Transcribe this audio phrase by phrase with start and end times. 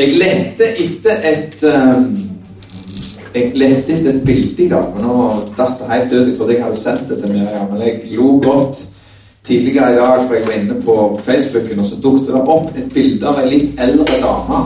[0.00, 2.06] Jeg lette etter et um,
[3.34, 5.16] Jeg lette etter et bilde i dag, men nå
[5.58, 6.30] datt det helt ut.
[6.30, 8.80] Jeg trodde jeg hadde sendt det til Miriam, men jeg lo godt
[9.44, 12.88] tidligere i dag, for jeg var inne på Facebooken, og så dukket det opp et
[12.94, 14.64] bilde av ei litt eldre dame.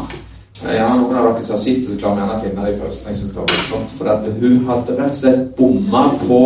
[0.70, 3.10] Ja, noen av dere som det, klarer gjerne å finne det i pausen.
[3.10, 6.42] Jeg synes det var voldsomt, For at hun hadde rett og slett bomma på,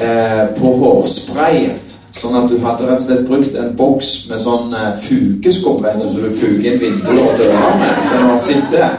[0.00, 1.91] eh, på hårsprayen.
[2.12, 5.96] Sånn at du hadde rett og slett brukt en boks med sånn uh, fugeskum, vet
[6.02, 8.02] du, så du fuger inn vinduer og dører med.
[8.10, 8.90] til å sitte.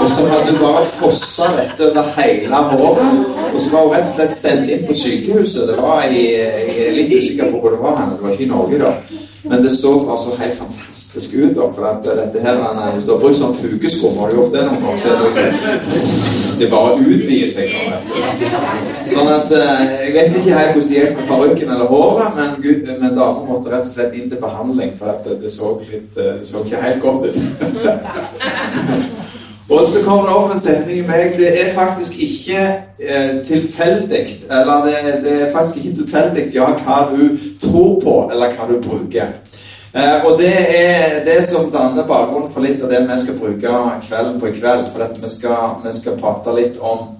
[0.00, 3.24] Og så hadde du bare fossa dette over hele håret.
[3.50, 5.68] Og så var hun rett og slett sendt inn på sykehuset.
[5.70, 8.16] Det var i, Jeg er litt usikker på hvor det var hen.
[8.16, 8.92] Det var ikke i Norge, da.
[9.42, 11.56] Men det så altså helt fantastisk ut.
[11.56, 14.64] Da, for at dette her, Hvis du har brukt sånn fugeskum, har du gjort det
[14.66, 17.92] noen gang, så det liksom Det bare utvider seg sånn.
[19.14, 22.58] Sånn at eh, Jeg vet ikke helt hvordan det gikk med parykken eller håret, men,
[22.64, 26.12] Gud, men damer måtte rett og slett inn til behandling, for at det så, litt,
[26.18, 29.16] eh, det så ikke helt godt ut.
[29.70, 32.62] Og så kommer det opp en setning i meg Det er faktisk ikke
[32.98, 38.56] eh, tilfeldig Eller det, det, er faktisk ikke tilfeldig ja, hva du tror på, eller
[38.56, 39.30] hva du bruker.
[39.94, 43.78] Eh, og det er det som danner bakgrunnen for litt av det vi skal bruke
[44.08, 44.90] kvelden på i kveld.
[44.90, 47.16] For vi skal, vi skal prate litt om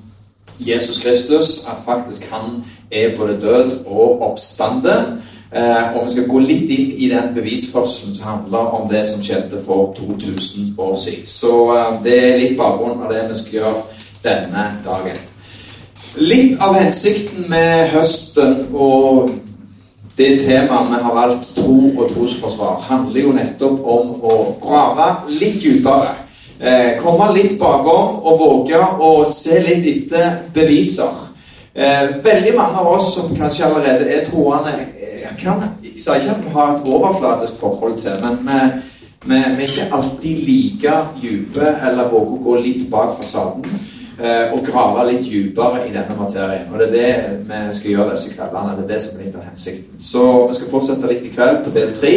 [0.59, 5.21] Jesus Kristus, at faktisk han er både død og oppstanden.
[5.53, 9.23] Eh, og vi skal gå litt inn i den bevisførselen som handler om det som
[9.23, 11.27] skjedde for 2000 år siden.
[11.27, 13.83] Så eh, det er litt bakgrunn av det vi skal gjøre
[14.23, 15.19] denne dagen.
[16.23, 19.33] Litt av hensikten med høsten og
[20.21, 25.59] det temaet vi har valgt, tro og trosforsvar, handler jo nettopp om å grave litt
[25.65, 26.15] dypere.
[26.61, 31.27] Eh, komme litt bakom og våge å se litt etter beviser.
[31.75, 34.75] Eh, veldig mange av oss som kanskje allerede er troende,
[35.39, 38.61] kan, jeg sier ikke at vi har et overflatisk forhold til, men vi,
[39.25, 43.67] vi, vi er ikke alltid like dype eller våger å gå litt bak fasaden
[44.23, 46.69] eh, og grave litt dypere i denne materien.
[46.73, 48.77] Og det er det vi skal gjøre disse kveldene.
[48.79, 49.99] Det er det som er litt av hensikten.
[50.01, 52.15] Så vi skal fortsette litt i kveld på del tre.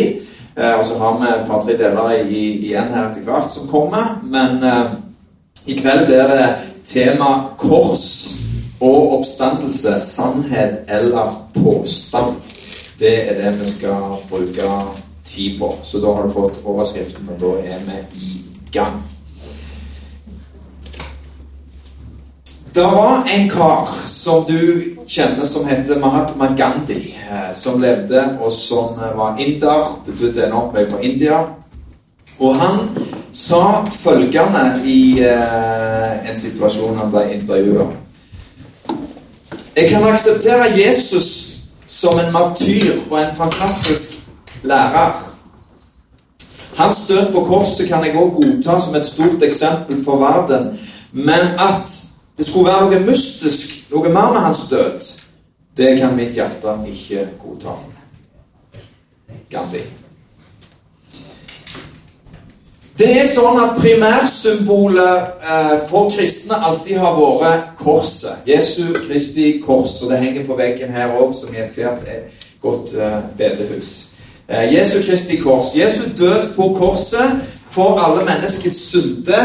[0.56, 4.18] Eh, og så har vi et par-tre deler igjen her etter hvert som kommer.
[4.24, 4.96] Men eh,
[5.74, 6.50] i kveld blir det
[6.88, 8.08] tema kors
[8.84, 10.00] og oppstandelse.
[10.04, 12.42] Sannhet eller påstand.
[13.04, 14.68] Det er det vi skal bruke
[15.24, 15.78] tid på.
[15.84, 18.38] Så da har du fått overskriften, og da er vi i
[18.72, 19.02] gang.
[22.76, 27.16] Det var en kar som du kjenner som heter Mahatma Gandhi.
[27.32, 29.84] Eh, som levde, og som var inder.
[30.06, 31.42] Betydde enormt mye for India.
[32.40, 32.88] Og han
[33.34, 37.90] sa følgende i eh, en situasjon han ble intervjua.
[39.76, 41.53] Jeg kan akseptere Jesus
[42.04, 44.28] som en martyr og en fantastisk
[44.64, 45.14] lærer.
[46.76, 50.80] Hans død på korset kan jeg også godta som et stort eksempel for verden.
[51.12, 51.90] Men at
[52.38, 55.10] det skulle være noe mystisk, noe mer med hans død,
[55.78, 57.78] det kan mitt hjerte ikke godta.
[59.50, 60.03] Gandhi.
[63.04, 68.46] Det er sånn at primærsymbolet eh, for kristne alltid har vært korset.
[68.48, 69.98] Jesu Kristi kors.
[70.06, 72.08] Og det henger på veggen her òg, som i ethvert
[72.64, 73.92] godt eh, bedehus.
[74.48, 75.74] Eh, Jesu Kristi kors.
[75.76, 79.42] Jesu død på korset for alle menneskets synde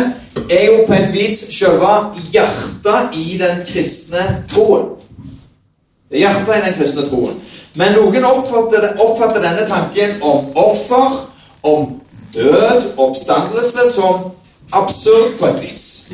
[0.47, 1.92] er jo på et vis selve
[2.30, 4.92] hjertet i den kristne troen.
[6.14, 7.42] Er hjertet i den kristne troen.
[7.74, 11.24] Men noen oppfatter, oppfatter denne tanken om offer,
[11.66, 11.97] om
[12.34, 14.31] død oppstandelse som
[14.72, 16.12] absurd på et vis.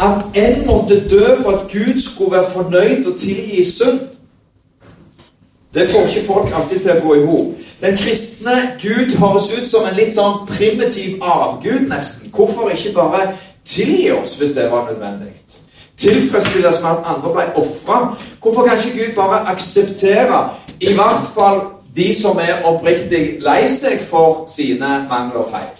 [0.00, 4.00] At en måtte dø for at Gud skulle være fornøyd og tilgi synd.
[5.74, 7.46] Det får ikke folk alltid til å gå i hop.
[7.80, 12.32] Den kristne Gud høres ut som en litt sånn primitiv avgud, nesten.
[12.32, 13.34] Hvorfor ikke bare
[13.64, 15.34] tilgi oss hvis det var nødvendig?
[15.96, 17.98] Tilfredsstilles med at andre ble ofra.
[18.42, 20.42] Hvorfor kan ikke Gud bare akseptere
[20.80, 21.60] i hvert fall
[21.96, 25.72] de som er oppriktig lei seg for sine mangler og feil.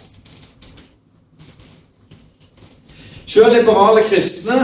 [3.26, 4.56] Sjøl liberale kristne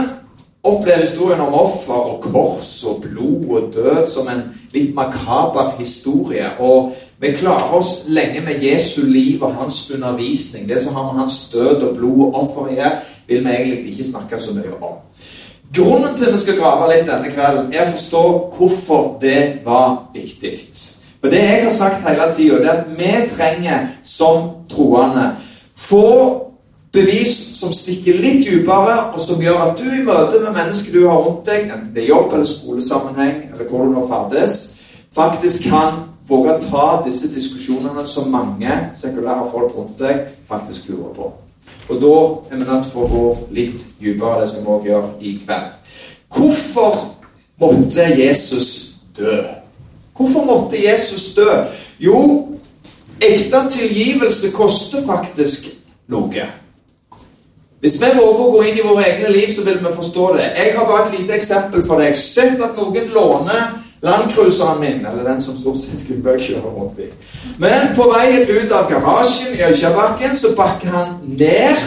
[0.63, 6.47] opplever historien om offer og kors og blod og død som en litt makaber historie.
[6.63, 10.65] Og vi klarer oss lenge med Jesu liv og hans undervisning.
[10.69, 12.95] Det som har med hans død og blod og offer å gjøre,
[13.27, 14.97] vil vi egentlig ikke snakke så mye om.
[15.73, 18.25] Grunnen til at vi skal grave litt denne kvelden, er å forstå
[18.57, 20.57] hvorfor det var viktig.
[21.23, 25.29] For det jeg har sagt hele tida, er at vi trenger som troende
[25.79, 26.07] få
[26.91, 27.31] bevis
[27.61, 31.21] som stikker litt dypere, og som gjør at du i møte med mennesker du har
[31.23, 34.57] rundt deg, enten det er jobb eller skolesammenheng, eller hvor du nå ferdes,
[35.15, 41.15] faktisk kan våge å ta disse diskusjonene som mange sekulære folk rundt deg faktisk lurer
[41.15, 41.31] på.
[41.87, 42.13] Og da
[42.51, 44.43] er vi nødt for å gå litt dypere.
[44.43, 45.97] Det skal vi òg gjøre i kveld.
[46.35, 47.03] Hvorfor
[47.63, 48.69] måtte Jesus
[49.15, 49.62] dø?
[50.17, 51.49] Hvorfor måtte Jesus dø?
[51.99, 52.19] Jo,
[53.21, 55.71] ekte tilgivelse koster faktisk
[56.11, 56.49] noe.
[57.83, 60.45] Hvis vi våger å gå inn i våre egne liv, så vil vi forstå det.
[60.55, 62.15] Jeg har bare et lite eksempel for deg.
[62.15, 63.73] Sett at noen låner
[64.03, 67.09] landcruiseren min, eller den som stort sett Gullberg kjører rundt i.
[67.59, 71.83] Men på veien ut av garasjen i Øykjabakken så bakker han ned.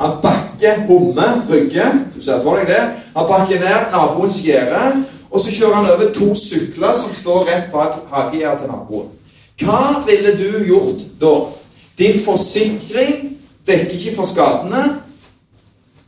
[0.00, 1.86] Han bakker Homme, Rygge.
[2.14, 2.82] Du ser for deg det.
[3.16, 5.04] Han bakker ned naboens gjerde.
[5.30, 9.10] Og så kjører han over to sykler som står rett bak hagegjerdet til naboen.
[9.60, 11.34] Hva ville du gjort da?
[11.98, 13.36] Din forsikring
[13.68, 15.00] dekker ikke for skadene.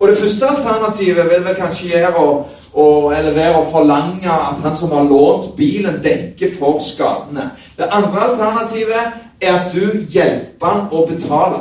[0.01, 2.31] Og det første alternativet vil vel kanskje gjøre å,
[2.75, 7.53] å, eller være å forlange at han som har lånt bilen, dekker for skadene.
[7.79, 11.61] Det andre alternativet er at du hjelper han å betale.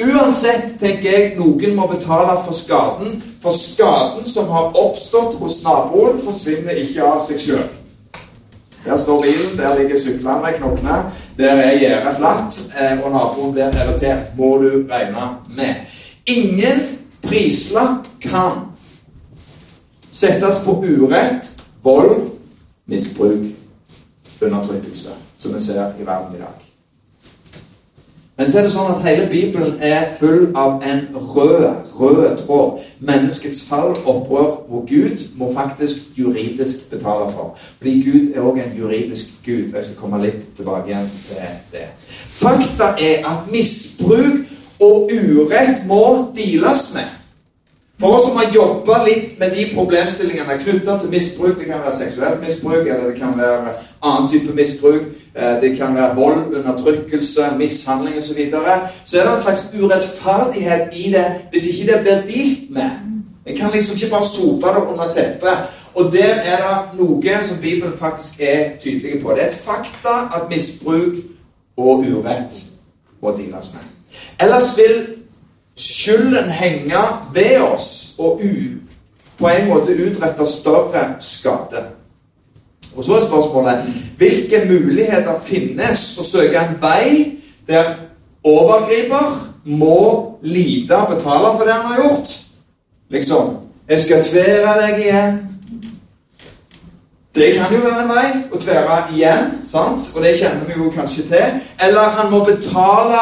[0.00, 6.20] Uansett tenker jeg noen må betale for skaden, for skaden som har oppstått hos naboen,
[6.24, 7.66] forsvinner ikke av seg sjøl.
[8.84, 11.02] Der står bilen, der ligger syklene, knokene,
[11.36, 15.74] Der er gjerdet flatt, eh, og naboen blir irritert, må du regne med.
[16.26, 16.82] Ingen
[17.22, 18.66] prislapp kan
[20.10, 21.52] settes på urett,
[21.82, 22.30] vold,
[22.86, 23.46] misbruk,
[24.40, 26.69] undertrykkelse, som vi ser i verden i dag.
[28.40, 32.78] Men så er det sånn at hele Bibelen er full av en rød, rød tråd.
[33.04, 37.52] Menneskets fall, opprør hvor Gud, må faktisk juridisk betale for.
[37.58, 39.68] Fordi Gud er òg en juridisk gud.
[39.68, 41.84] og Jeg skal komme litt tilbake igjen til det.
[42.40, 44.40] Fakta er at misbruk
[44.80, 46.02] og urett må
[46.32, 47.19] deales med.
[48.00, 51.96] For oss som har jobba litt med de problemstillingene knytta til misbruk Det kan være
[51.98, 55.02] seksuelt misbruk, eller det kan være annen type misbruk.
[55.36, 58.28] Eh, det kan være vold, undertrykkelse, mishandling osv.
[58.28, 58.78] Så, videre.
[59.04, 62.90] så er det en slags urettferdighet i det hvis ikke det blir dealt med.
[63.46, 65.56] En kan liksom ikke bare sope det under teppet.
[65.94, 69.30] Og der er det noe som Bibelen faktisk er tydelig på.
[69.30, 71.14] Det er et fakta at misbruk
[71.76, 72.62] og urett
[73.22, 73.84] må deales med.
[74.40, 75.19] Ellers vil
[75.80, 78.54] skylden henge ved oss og u,
[79.38, 81.86] på en måte utrette større skade.
[82.96, 83.86] Og så er spørsmålet
[84.18, 87.38] hvilke muligheter finnes å søke en vei
[87.68, 87.94] der
[88.44, 90.00] overgriper må
[90.42, 92.34] lide og betale for det han har gjort?
[93.10, 93.56] Liksom
[93.90, 95.38] Jeg skal tvære deg igjen.
[97.34, 100.12] Det kan jo være en vei å tvære igjen, sant?
[100.14, 101.56] og det kjenner vi jo kanskje til.
[101.82, 103.18] Eller han må betale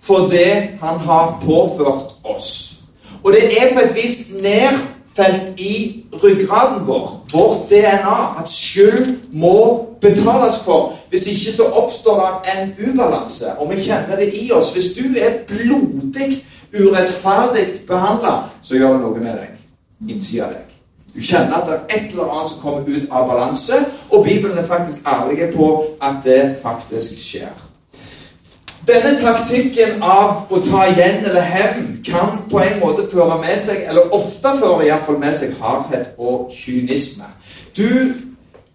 [0.00, 2.74] for det han har påført oss.
[3.22, 9.88] Og det er på et vis nedfelt i ryggraden vår, vårt DNA, at skyld må
[10.00, 10.94] betales for.
[11.10, 14.72] Hvis ikke så oppstår det en ubalanse, og vi kjenner det i oss.
[14.72, 16.44] Hvis du er blodig
[16.78, 19.54] urettferdig behandla, så gjør det noe med deg.
[20.08, 20.68] Innsida deg.
[21.14, 23.78] Du kjenner at det er et eller annet som kommer ut av balanse,
[24.10, 27.67] og Bibelen er faktisk ærlig på at det faktisk skjer.
[28.88, 33.82] Denne taktikken av å ta igjen eller hevn kan på en måte føre med seg,
[33.84, 37.28] eller ofte fører det iallfall med seg, hardhet og kynisme.
[37.76, 37.84] Du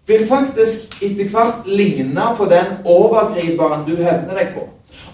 [0.06, 4.68] vil faktisk etter hvert ligne på den overgriperen du hevner deg på.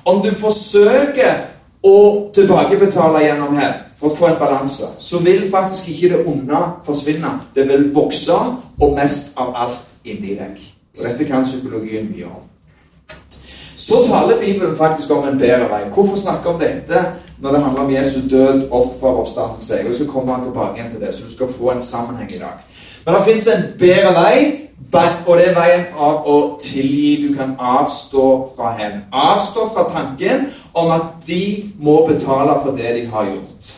[0.04, 1.46] Om du forsøker
[1.80, 1.96] å
[2.36, 7.32] tilbakebetale gjennom hevn for å få en balanse, så vil faktisk ikke det onde forsvinne.
[7.56, 8.36] Det vil vokse,
[8.80, 10.60] og mest av alt inni deg.
[10.98, 12.44] Og Dette kan psykologien mye om.
[13.80, 15.82] Så taler Bibelen faktisk om en bedre vei.
[15.94, 17.04] Hvorfor snakke om dette
[17.40, 19.74] når det handler om Jesu død, offer, oppstandelse?
[19.86, 22.60] Jeg skal komme tilbake igjen til det, så du skal få en sammenheng i dag.
[23.06, 24.36] Men det fins en bedre vei,
[25.26, 27.28] og det er veien av å tilgi.
[27.28, 29.00] Du kan avstå fra hevn.
[29.12, 31.42] Avstå fra tanken om at de
[31.80, 33.74] må betale for det de har gjort.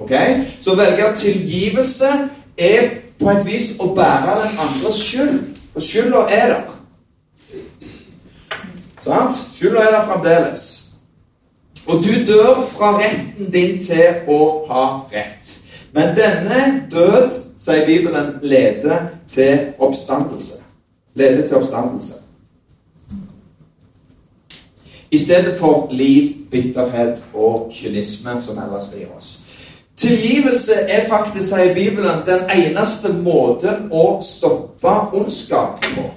[0.00, 0.14] Ok?
[0.60, 2.10] Så velge tilgivelse
[2.58, 5.42] er på et vis å bære den andres skyld.
[5.72, 6.73] For skylda er der.
[9.04, 9.34] Sant?
[9.56, 10.84] Skylda er der fremdeles.
[11.86, 15.50] Og du dør fra retten din til å ha rett.
[15.92, 20.62] Men denne død, sier Bibelen, leder til oppstandelse.
[21.14, 22.14] Leder til oppstandelse.
[25.10, 29.28] I stedet for liv, bitterhet og kynisme som ellers gir oss.
[29.96, 36.08] Tilgivelse er faktisk, sier Bibelen, den eneste måten å stoppe ondskap på.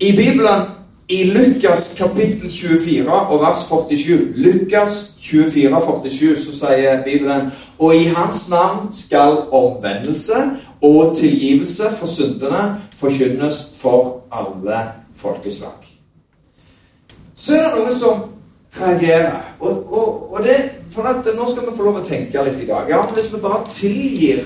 [0.00, 0.75] I Bibelen
[1.08, 8.04] i Lukas kapittel 24 og vers 47 Lukas 24, 47, så sier Bibelen Og i
[8.04, 10.34] hans navn skal omvendelse
[10.82, 14.78] og tilgivelse for syndene forkynnes for alle
[15.14, 15.82] folkeslag.
[17.34, 18.22] så er det noen som
[18.80, 19.40] reagerer.
[19.60, 20.56] Og, og, og det,
[20.90, 22.88] for at Nå skal vi få lov å tenke litt i dag.
[22.90, 24.44] Ja, Hvis vi bare tilgir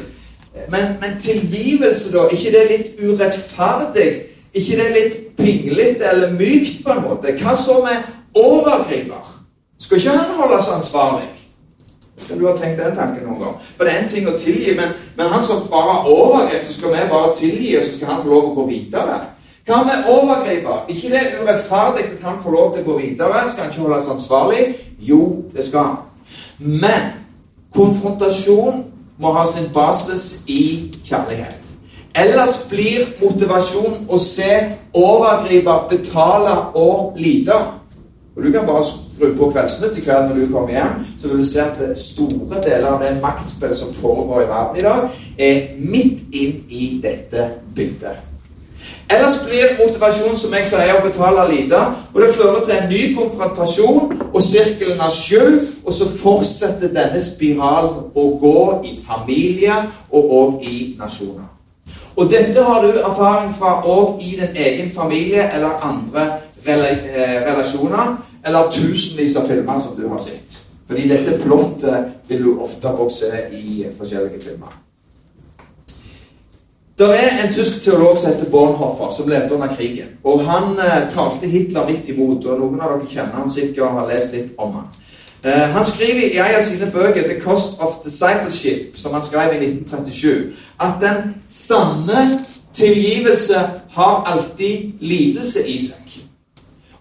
[0.69, 2.27] Men, men tilgivelse, da?
[2.29, 4.30] ikke det litt urettferdig?
[4.55, 7.35] Ikke det er litt pinglete eller mykt på en måte?
[7.39, 9.37] Hva så med overgriper?
[9.81, 11.29] Skal ikke han holdes ansvarlig?
[12.29, 13.55] Kan du ha tenkt den tanken noen gang?
[13.77, 16.93] For det er en ting å tilgi, men, men han som bare overgrep, så skal
[16.95, 19.17] vi bare tilgi, og så skal han få lov å gå videre.
[19.67, 20.85] Hva med overgriper?
[20.89, 23.43] ikke det urettferdig at han får lov til å gå videre?
[23.49, 24.69] Skal han ikke holdes ansvarlig?
[24.99, 25.23] Jo,
[25.55, 25.99] det skal han.
[26.59, 27.11] Men
[27.75, 28.85] konfrontasjon
[29.21, 31.70] må ha sin basis i kjærlighet.
[32.15, 34.51] Ellers blir motivasjon å se
[34.97, 37.59] overgriper betale og lide.
[38.37, 41.43] Og Du kan bare skru på Kveldsnytt i kveld når du kommer hjem, så vil
[41.43, 45.61] du se at store deler av det maktspillet som foregår i verden i dag, er
[45.77, 48.27] midt inn i dette bildet.
[49.11, 51.81] Ellers blir motivasjon som jeg sier, å betale lite.
[52.15, 55.61] Og det fører til en ny konfrontasjon og sirkelen av skyld.
[55.85, 59.83] Og så fortsetter denne spiralen å gå i familie
[60.15, 61.50] og òg i nasjoner.
[62.21, 66.27] Og dette har du erfaring fra òg i din egen familie eller andre
[66.67, 70.59] eh, relasjoner eller tusenvis av filmer som du har sett.
[70.89, 74.77] Fordi dette plottet vil du ofte også se i forskjellige filmer.
[77.01, 80.09] Det er en tysk teolog som heter Bornhoffer, som levde under krigen.
[80.25, 83.97] Og Han eh, talte Hitler midt imot, og noen av dere kjenner han sikkert og
[83.97, 84.91] har lest litt om han.
[85.45, 89.53] Eh, han skriver i en av sine bøker 'The Cost of Discipleship', som han skrev
[89.53, 92.45] i 1937, at den sanne
[92.75, 93.55] tilgivelse
[93.91, 95.97] har alltid lidelse i seg.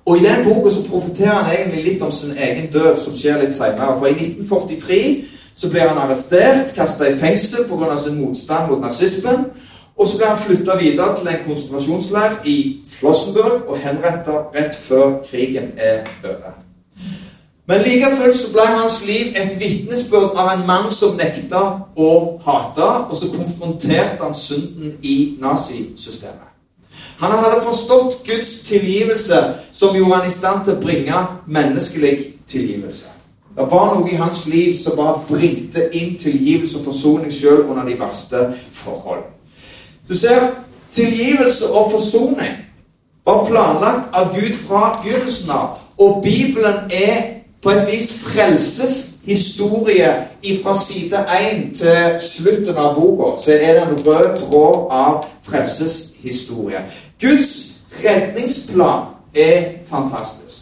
[0.06, 3.42] Og I den boka så profeterer han egentlig litt om sin egen død, som skjer
[3.42, 3.98] litt senere.
[4.00, 8.00] For i 1943 så blir han arrestert, kasta i fengsel pga.
[8.00, 9.46] sin motstand mot nazismen.
[9.98, 15.20] Og så ble han flytta videre til en konsentrasjonsleir i Flossenburg og henretta rett før
[15.32, 16.69] krigen er over.
[17.70, 21.60] Men like fullt så ble hans liv et vitnesbyrd av en mann som nekta
[21.94, 22.08] å
[22.42, 26.48] hate, og så konfronterte han synden i nazisystemet.
[27.20, 32.16] Han hadde forstått Guds tilgivelse, som gjorde han i stand til å bringe menneskelig
[32.50, 33.14] tilgivelse.
[33.54, 37.86] Det var noe i hans liv som bare bringte inn tilgivelse og forsoning sjøl under
[37.86, 39.28] de verste forhold.
[40.10, 40.56] Du ser,
[40.96, 42.64] tilgivelse og forsoning
[43.28, 45.76] var planlagt av Gud fra begynnelsen av.
[46.00, 50.28] Og Bibelen er på et vis frelseshistorie
[50.64, 53.42] fra side 1 til slutten av boka.
[53.42, 56.80] Så er det en rød tråd av frelseshistorie.
[57.22, 59.04] Guds redningsplan
[59.36, 60.56] er fantastisk.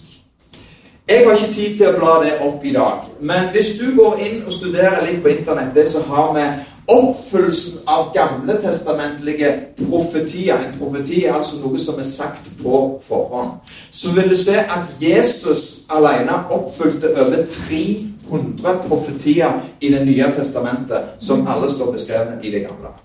[1.07, 4.17] Jeg har ikke tid til å bla det opp i dag, men hvis du går
[4.25, 6.43] inn og studerer litt på internettet, så har vi
[6.87, 10.57] oppfyllelsen av gamle testamentlige profetier.
[10.57, 13.57] En profeti er altså noe som er sagt på forhånd.
[13.91, 21.19] Så vil du se at Jesus alene oppfylte over 300 profetier i Det nye testamentet,
[21.19, 22.95] som alle står beskrevet i det gamle.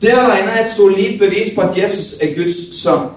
[0.00, 3.08] Det alene er et solid bevis på at Jesus er Guds sønn.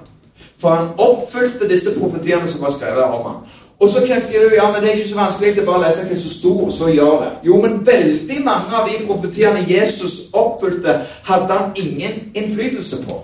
[0.59, 3.43] For han oppfylte disse profetiene som var skrevet om ham.
[3.79, 5.83] Og så tenker du ja, men det er ikke så vanskelig det er bare å
[5.85, 7.29] lese hva som sto, og så gjør det.
[7.47, 10.97] Jo, men veldig mange av de profetiene Jesus oppfylte,
[11.29, 13.21] hadde han ingen innflytelse på.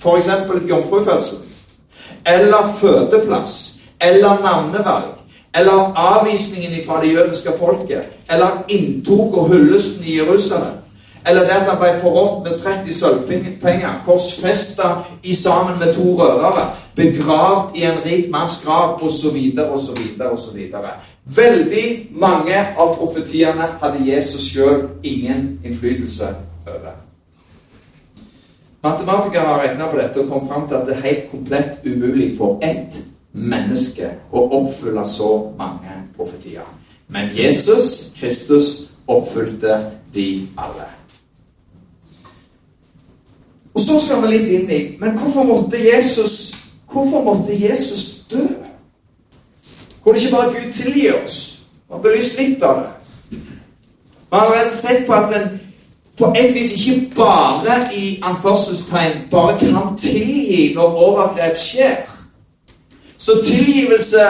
[0.00, 0.30] F.eks.
[0.68, 1.38] jomfrufødsel.
[2.26, 3.54] Eller fødeplass.
[4.02, 5.14] Eller navnevalg.
[5.54, 8.10] Eller avvisningen fra det jødiske folket.
[8.30, 10.83] Eller inntok og hyllesten i Jerusalem.
[11.26, 14.90] Eller det at han ble forrådt med 30 sølvpenger, korsfesta
[15.34, 16.66] sammen med to rørere,
[16.96, 20.02] begravd i en rik manns grav, osv., osv.,
[20.32, 20.58] osv.
[21.24, 21.86] Veldig
[22.20, 26.28] mange av profetiene hadde Jesus sjøl ingen innflytelse
[26.66, 27.00] over.
[28.84, 32.34] Matematikere har regna på dette og kom fram til at det er helt komplett umulig
[32.36, 32.98] for ett
[33.32, 36.68] menneske å oppfylle så mange profetier.
[37.08, 38.68] Men Jesus Kristus
[39.08, 39.78] oppfylte
[40.12, 40.28] de
[40.60, 40.90] alle.
[43.74, 46.54] Og så skal vi litt inn i Men hvorfor måtte Jesus
[46.92, 48.44] Hvorfor måtte Jesus dø?
[50.04, 51.38] Kunne ikke bare Gud tilgi oss?
[51.88, 53.40] Vi har belyst litt av det.
[54.30, 55.60] Vi har sett på at en
[56.18, 61.96] på et vis ikke bare i anførselstegn bare kan tilgi når overgrep skjer.
[63.18, 64.22] Så tilgivelse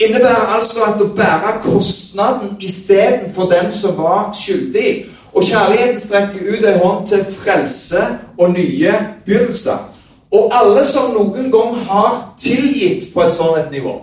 [0.00, 5.06] innebærer altså at å bære kostnaden istedenfor den som var skyldig.
[5.40, 8.00] Og kjærligheten strekker ut en hånd til frelse
[8.38, 8.92] og nye
[9.24, 9.78] begynnelser.
[10.36, 13.96] Og alle som noen gang har tilgitt på et sånt nivå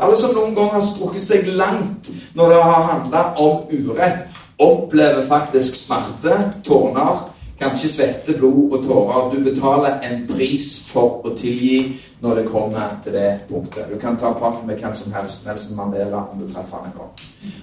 [0.00, 4.24] Alle som noen gang har strukket seg langt når det har handla om urett,
[4.58, 6.34] opplever faktisk smerte,
[6.66, 9.30] tårner, Kanskje svette, blod og tårer.
[9.34, 13.90] Du betaler en pris for å tilgi når det kommer til det punktet.
[13.92, 16.98] Du kan ta prat med hvem som helst, Nelson Mandela, om du treffer han en
[16.98, 17.12] gang.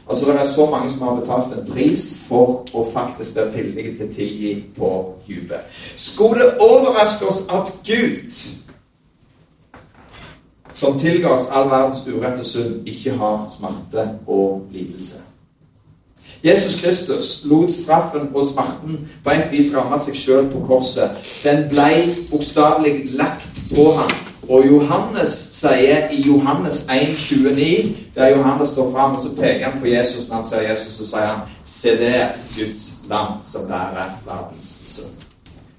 [0.10, 3.98] Altså, Det er så mange som har betalt en pris for å faktisk være villige
[3.98, 4.92] til å tilgi på
[5.28, 5.60] dypet.
[5.96, 8.32] Skulle det overraske oss at Gud,
[10.74, 15.31] som tilga oss all verdens urett og synd, ikke har smerte og lidelse?
[16.44, 21.14] Jesus Kristus lot straffen og smerten på et vis ramme seg sjøl på korset.
[21.44, 24.14] Den blei bokstavelig lagt på ham.
[24.50, 29.88] Og Johannes sier i Johannes 1,29, der Johannes står fram og så peker han på
[29.88, 34.74] Jesus når han ser Jesus, så sier han Se der, Guds lam som bærer verdens
[34.88, 35.14] synd.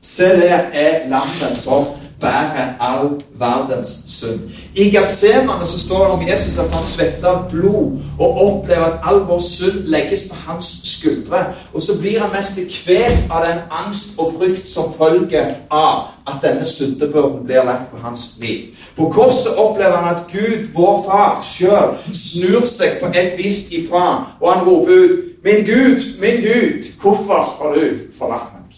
[0.00, 1.90] Se der er lammet som
[2.22, 4.40] bærer all verdens synd.
[4.74, 9.20] I Gatsemane så står det om Jesus at han svetter blod og opplever at all
[9.28, 11.44] vår synd legges på hans skuldre.
[11.74, 16.38] Og så blir han mest kvelt av den angst og frykt som følger av at
[16.42, 18.70] denne syndebyrden blir lagt på hans liv.
[18.96, 24.06] På korset opplever han at Gud, vår far, sjøl snur seg på et vis ifra
[24.06, 28.76] ham, og han roper ut Min Gud, min Gud, hvorfor har du forlatt meg?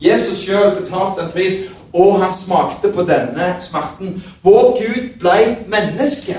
[0.00, 1.54] Jesus sjøl betalte en pris
[1.92, 4.24] og han smakte på denne smerten.
[4.42, 6.36] Vår Gud ble menneske.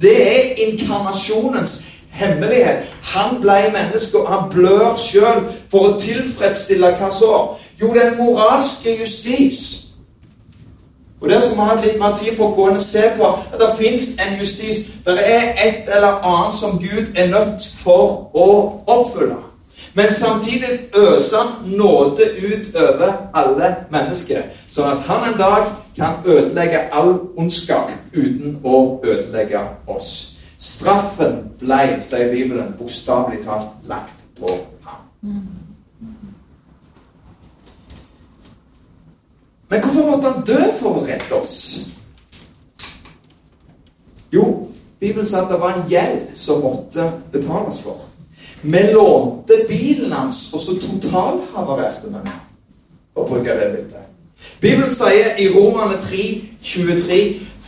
[0.00, 2.76] Det er inkarnasjonens hemmelighet.
[3.02, 7.34] Han ble menneske, og han blør sjøl for å tilfredsstille hva så?
[7.80, 9.86] Jo, den moralske justis.
[11.20, 13.26] Og Der skal vi ha litt mer tid for å gå inn og se på
[13.28, 14.86] at det fins en justis.
[15.04, 18.48] Det er et eller annet som Gud er nødt for å
[18.86, 19.36] oppfylle.
[19.94, 26.20] Men samtidig øser han nåde ut over alle mennesker, sånn at han en dag kan
[26.24, 30.10] ødelegge all ondskap uten å ødelegge oss.
[30.60, 35.00] Straffen ble, sier Bibelen, bokstavelig talt lagt på ham.
[39.70, 41.56] Men hvorfor måtte han dø for å redde oss?
[44.32, 44.44] Jo,
[45.00, 48.09] Bibelen sa at det var en gjeld som måtte betales for.
[48.62, 52.40] Vi lånte bilen hans, og så totalhavarerte vi den.
[53.14, 54.06] For å det bildet.
[54.60, 56.26] Bibelen sier i Romane 3,
[56.64, 57.20] 23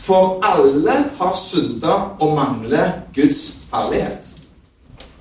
[0.03, 4.31] For alle har synda og mangler Guds herlighet.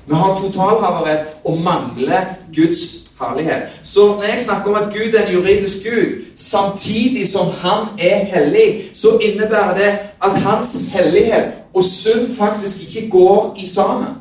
[0.07, 3.69] Vi har totalhavarett og mangler Guds herlighet.
[3.84, 8.25] Så når jeg snakker om at Gud er en juridisk Gud, samtidig som han er
[8.34, 9.91] hellig, så innebærer det
[10.23, 14.17] at hans hellighet og synd faktisk ikke går i sammen.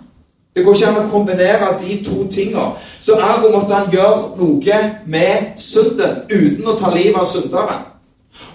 [0.57, 2.73] Det går ikke an å kombinere de to tingene.
[3.01, 7.87] Så ergo måtte han gjøre noe med synden uten å ta livet av synderen.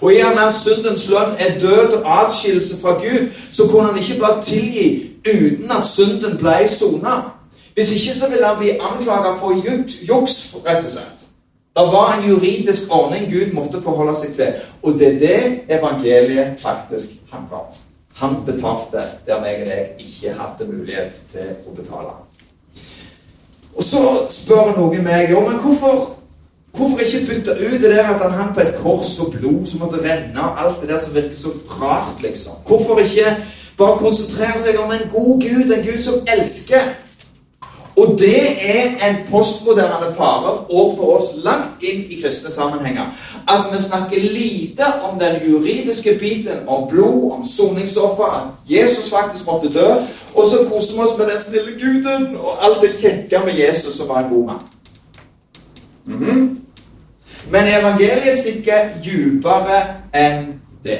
[0.00, 3.92] Og i og med at syndens lønn er død og atskillelse fra Gud, så kunne
[3.92, 4.88] han ikke bare tilgi
[5.26, 7.16] uten at synden ble sona.
[7.74, 11.24] Hvis ikke så ville han bli anklaga for juks, rett og slett.
[11.76, 14.54] Det var en juridisk ordning Gud måtte forholde seg til.
[14.82, 17.85] Og det er det evangeliet faktisk handler om.
[18.16, 22.14] Han betalte der meg og deg ikke hadde mulighet til å betale.
[23.76, 24.02] Og så
[24.32, 26.14] spør noen meg jo, men hvorfor,
[26.72, 29.84] hvorfor ikke bytte ut det der at han hang på et kors og blod som
[29.84, 32.62] måtte renne, og alt det der som virker så rart, liksom?
[32.66, 33.36] Hvorfor ikke
[33.76, 36.88] bare konsentrere seg om en god Gud, en Gud som elsker?
[37.96, 38.42] Og det
[38.76, 43.06] er en postmoderne fare òg for oss langt inn i kristne sammenhenger.
[43.48, 49.46] At vi snakker lite om den juridiske biten, om blod, om soningsoffer, at Jesus faktisk
[49.46, 49.88] måtte dø,
[50.34, 53.94] og så koser vi oss med den snille guden og alt det kjekke med Jesus
[53.94, 54.60] som var en god mann.
[56.04, 56.56] Mm -hmm.
[57.50, 59.82] Men evangeliet stikker dypere
[60.14, 60.46] enn
[60.84, 60.98] det.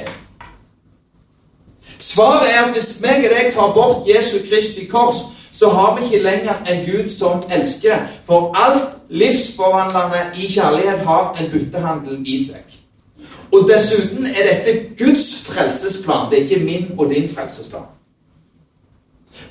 [1.99, 6.05] Svaret er at hvis meg og deg tar bort Jesu Kristi kors, så har vi
[6.05, 8.05] ikke lenger en Gud som elsker.
[8.25, 12.63] For alt livsforvandlende i kjærlighet har en byttehandel i seg.
[13.51, 16.31] Og dessuten er dette Guds frelsesplan.
[16.31, 17.87] Det er ikke min og din frelsesplan.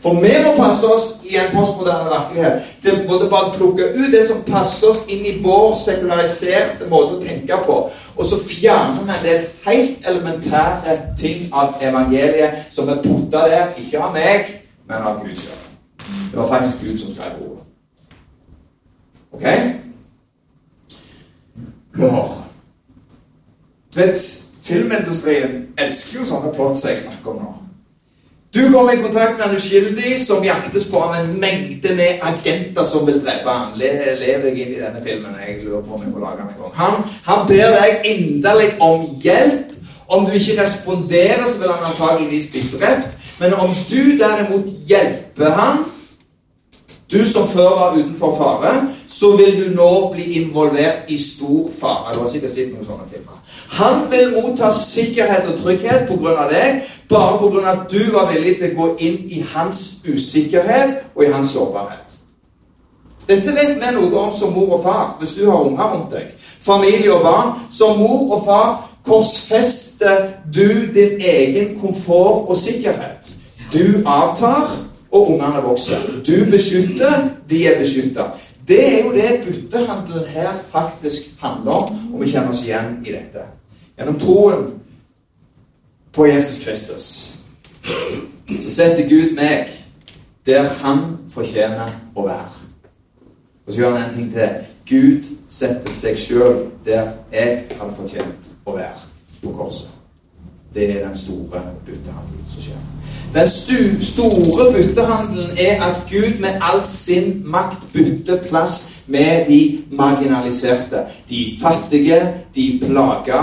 [0.02, 4.22] For vi må passe oss i en postmoderne virkelighet til både bare plukke ut det
[4.28, 7.78] som passer oss inn i vår sekulariserte måte å tenke på,
[8.16, 14.02] og så fjerner vi det helt elementære ting av evangeliet som er putta der, ikke
[14.02, 14.50] av meg,
[14.90, 15.65] men av Gud sjøl.
[16.36, 17.62] Det var faktisk Gud som skrev ordet.
[19.32, 19.42] Ok?
[21.94, 22.48] Hør.
[23.94, 24.18] Du vet,
[24.62, 27.54] Filmindustrien elsker jo sånne plott som jeg snakker om nå.
[28.52, 32.84] Du kommer i kontakt med en uskyldig som jaktes på av en mengde med agenter
[32.84, 33.72] som vil drepe han.
[33.80, 35.40] Lev deg inn i denne filmen.
[35.40, 36.78] Jeg lurer på om jeg må lage den en gang.
[36.82, 39.72] Han, han ber deg inderlig om hjelp.
[40.06, 43.20] Om du ikke responderer, så vil han antageligvis bli drept.
[43.40, 45.86] Men om du derimot hjelper han
[47.12, 48.72] du som før var utenfor fare,
[49.06, 52.14] så vil du nå bli involvert i stor fare.
[52.14, 53.38] Du har sikkert sett noen sånne filmer.
[53.78, 56.48] Han vil motta sikkerhet og trygghet pga.
[56.50, 57.70] deg, bare pga.
[57.70, 62.18] at du var villig til å gå inn i hans usikkerhet og i hans sårbarhet.
[63.28, 66.34] Dette vet vi noe om som mor og far, hvis du har unger rundt deg.
[66.60, 67.54] Familie og barn.
[67.70, 68.68] Som mor og far
[69.06, 73.34] korsfester du din egen komfort og sikkerhet.
[73.72, 74.70] Du avtar,
[75.10, 76.02] og ungene vokser.
[76.26, 78.30] Du beskytter, de er beskytta.
[78.68, 83.14] Det er jo det byttehandelen her faktisk handler om, og vi kjenner oss igjen i
[83.14, 83.46] dette.
[83.96, 84.68] Gjennom troen
[86.12, 87.08] på Jesus Kristus
[88.46, 89.70] så setter Gud meg
[90.46, 92.64] der han fortjener å være.
[93.66, 94.60] Og så gjør han en ting til.
[94.86, 99.08] Gud setter seg sjøl der jeg hadde fortjent å være
[99.42, 99.95] på korset.
[100.76, 102.82] Det er den store byttehandelen som skjer.
[103.34, 103.48] Den
[104.04, 111.06] store byttehandelen er at Gud med all sin makt bytter plass med de marginaliserte.
[111.28, 112.20] De fattige,
[112.54, 113.42] de plaga,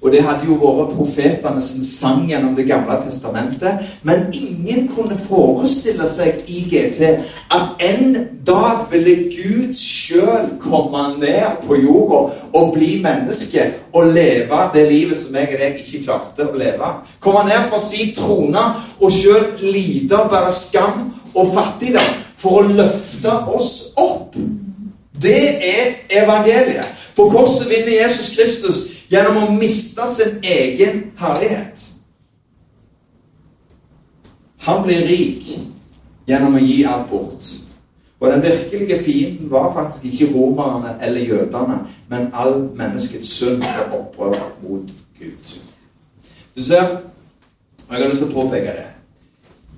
[0.00, 3.84] og det hadde jo vært profetene sin sang gjennom Det gamle testamentet.
[4.02, 7.02] Men ingen kunne forestille seg i GT
[7.52, 8.14] at en
[8.46, 12.20] dag ville Gud sjøl komme ned på jorda
[12.56, 16.92] og bli menneske og leve det livet som jeg og deg ikke klarte å leve.
[17.20, 18.64] Komme ned fra sin trone
[19.00, 24.38] og sjøl lide og bære skam og fattigdom for å løfte oss opp.
[25.20, 26.88] Det er evangeliet.
[27.12, 28.80] På korset vinner Jesus Kristus
[29.10, 31.86] gjennom å miste sin egen herlighet.
[34.66, 35.48] Han blir rik
[36.28, 37.48] gjennom å gi alt bort.
[38.20, 43.94] Og den virkelige fienden var faktisk ikke romerne eller jødene, men all menneskets synd og
[44.00, 45.54] opprør mot Gud.
[46.56, 46.84] Du ser,
[47.88, 48.88] og jeg har lyst til å påpeke det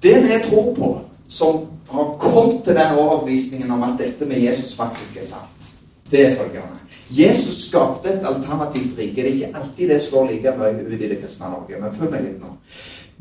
[0.02, 0.88] Det vi tror på,
[1.28, 5.68] som har kommet til den overbevisningen om at dette med Jesus faktisk er sant,
[6.10, 6.81] det er følgende
[7.12, 9.22] Jesus skapte et alternativt rike.
[9.22, 11.80] Det er ikke alltid det slår like mye ut i det kristne Norge.
[11.80, 12.52] Men følg meg litt nå.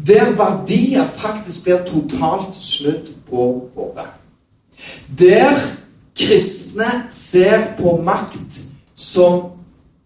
[0.07, 4.07] Der verdier faktisk blir totalt snudd på hodet.
[5.19, 5.59] Der
[6.17, 8.61] kristne ser på makt
[8.95, 9.51] som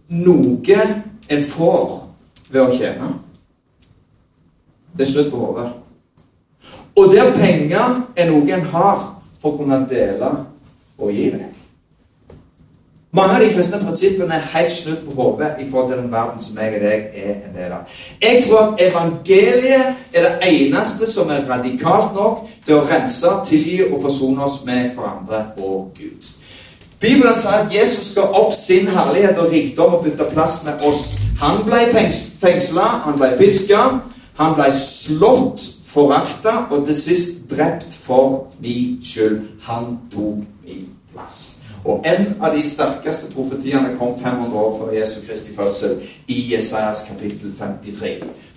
[0.09, 0.81] noe
[1.27, 1.87] en får
[2.49, 3.11] ved å tjene.
[4.95, 5.69] Det er snudd på hodet.
[6.95, 9.01] Og der penger er noe en har
[9.41, 10.31] for å kunne dele
[10.97, 11.54] og gi vekk.
[13.15, 16.41] Mange av de kristne prinsippene er helt snudd på hodet i forhold til den verden
[16.43, 17.93] som jeg og deg er en del av.
[18.21, 23.77] Jeg tror at evangeliet er det eneste som er radikalt nok til å rense, tilgi
[23.85, 26.27] og forsone oss med hverandre og Gud.
[26.99, 31.07] Bibelen sier at Jesus skal opp sin herlighet og rikdom og bytte plass med oss.
[31.39, 33.83] Han ble fengsla, han ble piska,
[34.41, 39.39] han ble slått, forakta og til sist drept for min skyld.
[39.69, 41.64] Han tok min plass.
[41.85, 47.05] Og en av de sterkeste profetiene kom 500 år før Jesu Kristi fødsel i Jesajas
[47.09, 48.13] kapittel 53.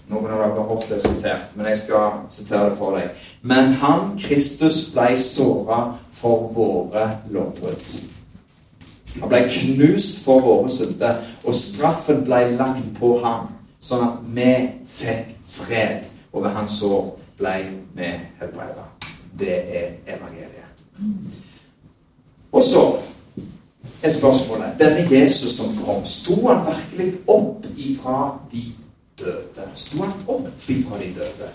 [0.09, 3.11] Noen av dere har hørt det sitert, men jeg skal sitere det for deg.
[3.43, 5.83] Men han, Kristus, ble såra
[6.17, 7.91] for våre lovbrudd.
[9.19, 14.55] Han ble knust for våre synder, og straffen ble lagt på ham, sånn at vi
[14.89, 16.09] fikk fred.
[16.33, 17.59] Og ved hans sår ble
[17.99, 18.09] vi
[18.41, 18.89] helbreda.
[19.39, 20.65] Det er evangeliet.
[22.53, 22.85] Og så
[24.09, 28.19] er spørsmålet Denne Jesus som kom, sto han virkelig opp ifra
[28.53, 28.65] de
[29.21, 29.71] døde?
[29.75, 31.51] Sto han opp ifra de døde?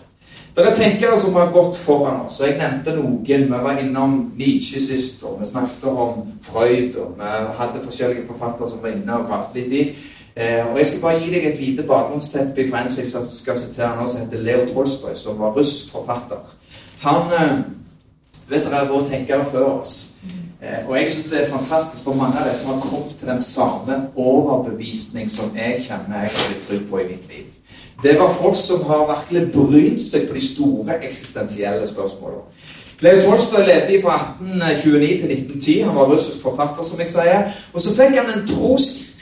[0.56, 2.38] Det er tenkere som har gått foran oss.
[2.44, 3.24] Jeg nevnte noen.
[3.26, 6.96] Vi var innom Nietzsche sist, og vi snakket om Freud.
[7.02, 9.82] og Vi hadde forskjellige forfattere som var inne og gravde litt i.
[10.36, 13.58] Eh, og Jeg skal bare gi deg et lite bakgrunnsteppe fra en som jeg skal
[13.58, 16.46] sitere nå, som heter Leo Tolstoy, som var russisk forfatter.
[17.02, 17.58] Han eh,
[18.50, 20.20] vet dere, vært tenkere før oss.
[20.64, 23.28] Eh, og jeg syns det er fantastisk for mange av de som har kommet til
[23.28, 27.50] den samme overbevisning som jeg kjenner jeg har blitt trygg på i mitt liv.
[28.04, 32.48] Det var folk som har virkelig brydd seg på de store eksistensielle spørsmålene.
[33.04, 35.80] Leo Tolstoy levde fra 1829 til 1910.
[35.82, 37.50] Han var russisk forfatter, som jeg sier.
[37.74, 38.46] Og så fikk han en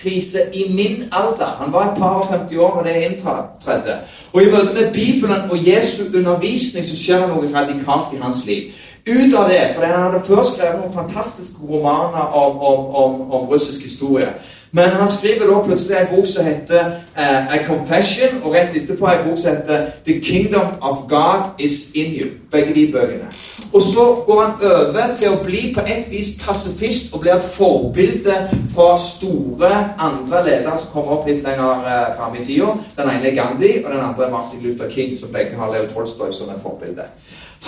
[0.01, 1.57] troskrise i min alder.
[1.59, 3.99] Han var et par og 50 år når det inntredde.
[4.33, 8.45] Og i møte med Bibelen og Jesu undervisning så skjer det noe radikalt i hans
[8.45, 8.63] liv
[9.07, 9.61] ut av det.
[9.75, 14.29] For han hadde før skrevet noen fantastiske romaner om, om, om, om russisk historie.
[14.71, 16.85] Men han skriver da plutselig en bok som heter
[17.17, 21.91] uh, A Confession, og rett etterpå en bok som heter The Kingdom of God Is
[21.93, 22.29] In You.
[22.51, 23.27] Begge de bøkene.
[23.73, 27.45] Og så går han over til å bli på et vis pasifist og blir et
[27.45, 28.35] forbilde
[28.75, 29.71] for store
[30.01, 32.73] andre ledere som kommer opp litt lenger eh, fram i tida.
[32.97, 35.87] Den ene er Gandhi, og den andre er Martin Luther King, som begge har Leo
[35.93, 37.07] Tolstoy som et forbilde.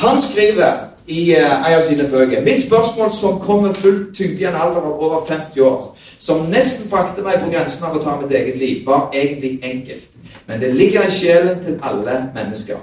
[0.03, 4.43] Han skriver i eh, en av sine bøker Mitt spørsmål som kom med full tyngde
[4.43, 8.03] i en alder av over 50 år, som nesten brakte meg på grensen av å
[8.03, 10.09] ta mitt eget liv, var egentlig enkelt.
[10.47, 12.79] Men det ligger i sjelen til alle mennesker.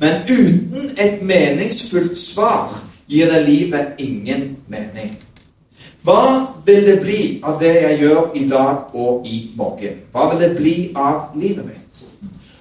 [0.00, 2.74] Men uten et meningsfullt svar
[3.08, 5.16] gir det livet ingen mening.
[6.02, 10.04] Hva vil det bli av det jeg gjør i dag og i morgen?
[10.12, 12.04] Hva vil det bli av livet mitt?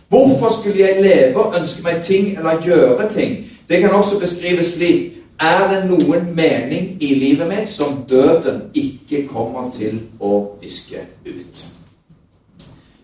[0.09, 3.37] Hvorfor skulle jeg leve og ønske meg ting eller gjøre ting?
[3.69, 9.27] Det kan også beskrives slik Er det noen mening i livet mitt som døden ikke
[9.29, 11.59] kommer til å viske ut?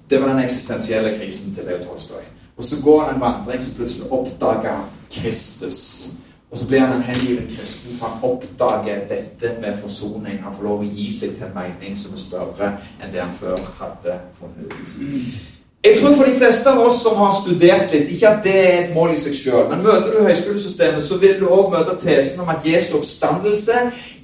[0.10, 2.26] Det var den eksistensielle krisen til Leo Tolstoy.
[2.58, 5.82] Og så går han en vandring som plutselig oppdager Kristus.
[6.52, 10.38] Og så blir han en hengiven kristen, for han oppdager dette med forsoning.
[10.44, 12.70] Han får lov å gi seg til en mening som er større
[13.02, 15.53] enn det han før hadde funnet ut.
[15.84, 18.76] Jeg tror for de fleste av oss som har studert litt, ikke at det er
[18.78, 19.66] et mål i seg sjøl.
[19.68, 23.82] Men møter du høyskolesystemet, så vil du òg møte tesen om at Jesu oppstandelse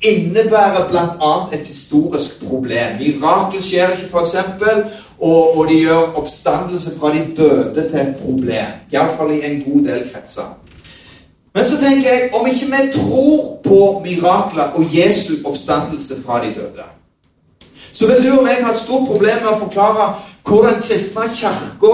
[0.07, 1.33] innebærer bl.a.
[1.51, 2.95] et historisk problem.
[3.01, 4.37] Mirakel skjer ikke, f.eks.
[5.19, 8.79] Og, og, de gjør oppstandelse fra de døde til et problem.
[8.95, 10.47] Iallfall i en god del kretser.
[11.53, 16.55] Men så tenker jeg om ikke vi tror på mirakler og Jesu oppstandelse fra de
[16.55, 16.87] døde,
[17.91, 20.11] så vil du og meg ha et stort problem med å forklare
[20.49, 21.93] hvordan kristne kirka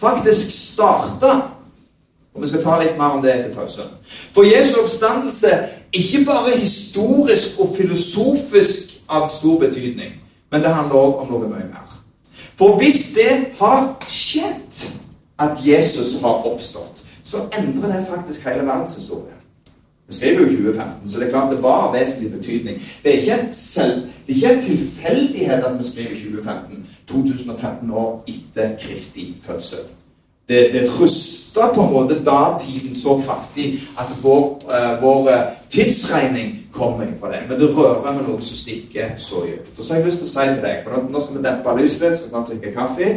[0.00, 1.40] faktisk starta.
[2.40, 3.90] Vi skal ta litt mer om det etter pausen.
[4.34, 5.50] For Jesu oppstandelse
[5.92, 10.14] ikke bare historisk og filosofisk av stor betydning,
[10.52, 11.90] men det handler òg om noe mye mer.
[12.56, 14.84] For hvis det har skjedd
[15.40, 19.40] at Jesus har oppstått, så endrer det faktisk hele verdenshistorien.
[20.10, 22.80] Vi skriver jo 2015, så det er klart det var av vesentlig betydning.
[23.02, 28.24] Det er ikke, selv, det er ikke en tilfeldighet at vi skriver 2015, 2015 år
[28.28, 29.88] etter Kristi fødsel.
[30.48, 35.36] Det, det rusta på en måte datiden så kraftig at vår, uh, vår uh,
[35.70, 37.42] tidsregning kommer fra det.
[37.48, 39.78] Men det rører med noe som stikker så dypt.
[39.78, 41.76] Og så har jeg lyst til å si til deg, for nå skal vi dempe
[41.78, 43.12] lyset litt, skal snart drikke kaffe,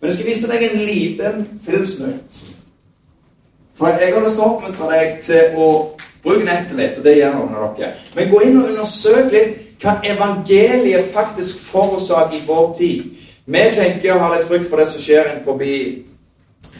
[0.00, 2.40] men jeg skal vise deg en liten filmsnutt.
[3.78, 5.68] For jeg har lyst til å oppmuntre deg til å
[6.24, 7.94] bruke nettet litt, og det gjør noen av dere.
[8.16, 13.17] Men gå inn og undersøk litt hva evangeliet faktisk forårsaker i vår tid.
[13.48, 15.76] Vi tenker å ha litt frykt for det som skjer forbi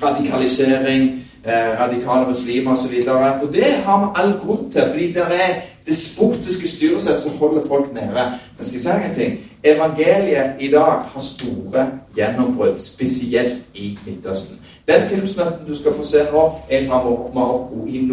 [0.03, 1.07] radikalisering,
[1.45, 2.93] eh, radikale muslimer osv.
[2.93, 5.55] Og, så og det har vi all grunn til, fordi det er
[5.89, 8.27] despotiske styresett som holder folk nede.
[8.59, 9.39] Men skal jeg si en ting?
[9.65, 14.61] Evangeliet i dag har store gjennombrudd, spesielt i Midtøsten.
[14.89, 17.01] Den filmsnutten du skal få se nå, er fra
[17.35, 18.05] Marokko i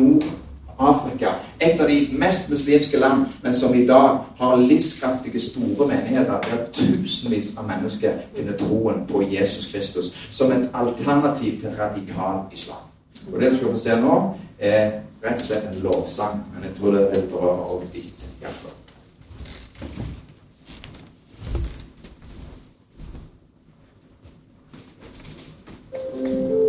[0.77, 1.35] Afrika.
[1.59, 6.65] Et av de mest muslimske land, men som i dag har livskraftige, store menigheter der
[6.73, 12.83] tusenvis av mennesker finner troen på Jesus Kristus som et alternativ til radikal islam.
[13.33, 14.17] Og Det du skal få se nå,
[14.59, 14.91] er
[15.23, 16.43] rett og slett en lovsang.
[16.53, 18.73] Men jeg tror det vil berøre òg ditt hjerte.
[26.15, 26.64] thank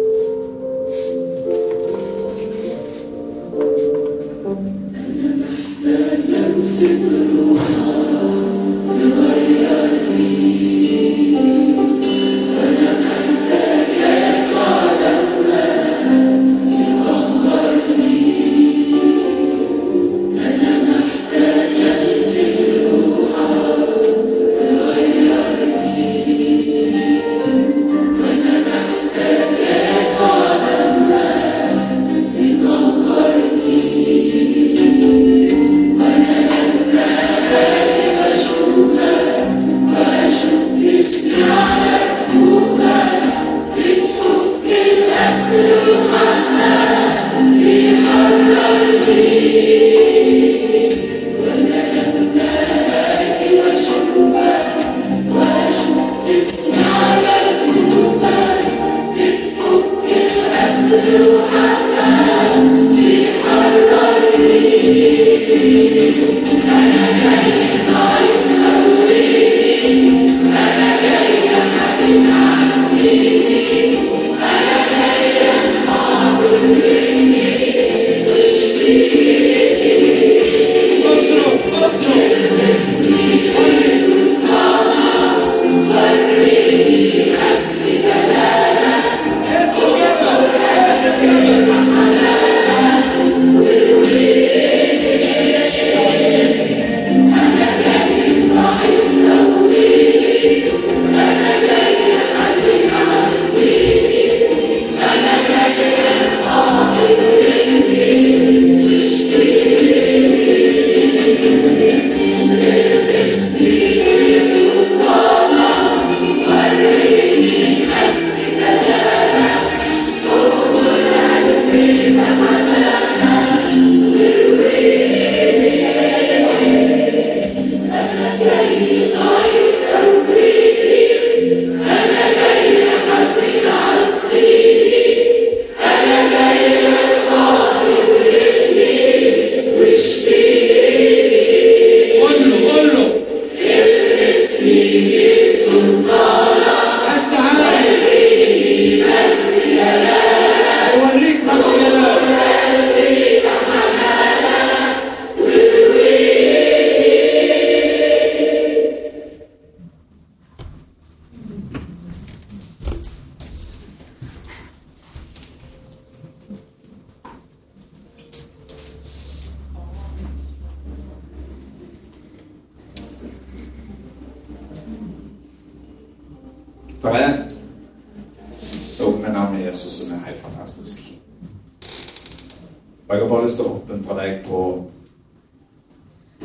[6.79, 7.36] to the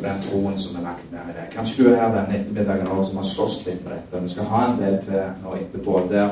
[0.02, 1.50] på den troen som er lagt ned i deg.
[1.54, 4.22] Kanskje du er her denne ettermiddagen også, som har slåss litt med dette.
[4.24, 6.08] Vi skal ha en del til nå etterpå.
[6.10, 6.32] der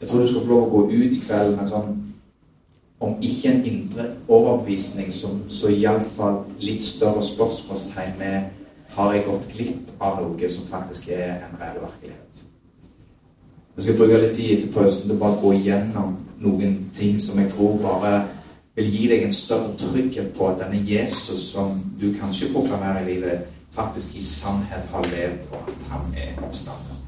[0.00, 1.92] Jeg tror du skal få lov å gå ut i kveld med sånn
[3.04, 8.50] om ikke en indre overbevisning, som, så iallfall litt større spørsmålstegn med
[8.94, 12.44] har jeg gått glipp av noe som faktisk er en reell virkelighet.
[13.76, 17.40] Vi skal bruke litt tid etter pausen til bare å gå igjennom noen ting som
[17.42, 18.14] jeg tror bare
[18.74, 23.12] vil gi deg en større trygghet på at denne Jesus som du kanskje proklamerer i
[23.12, 27.00] livet ditt, faktisk i sannhet har levd, på at han er oppstanden.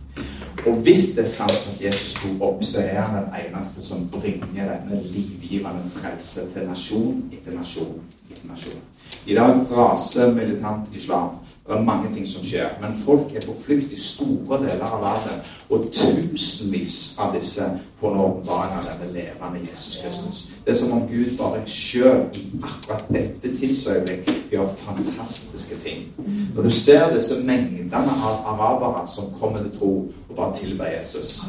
[0.66, 4.08] Og hvis det er sant at Jesus sto opp, så er han den eneste som
[4.10, 8.00] bringer denne livgivende frelse til nasjon etter nasjon
[8.30, 8.82] etter nasjon.
[9.26, 11.36] I dag raser militant islam.
[11.66, 12.68] Det er mange ting som skjer.
[12.80, 15.40] Men folk er på flukt i store deler av verden.
[15.70, 17.66] Og tusenvis av disse
[17.98, 20.44] får nå åpenbaring av denne levende Jesus Kristus.
[20.64, 26.06] Det er som om Gud bare sjøl i akkurat dette tidsøyeblikk gjør fantastiske ting.
[26.54, 29.92] Når du ser disse mengdene av arabere som kommer til tro
[30.28, 31.40] og bare tilber Jesus,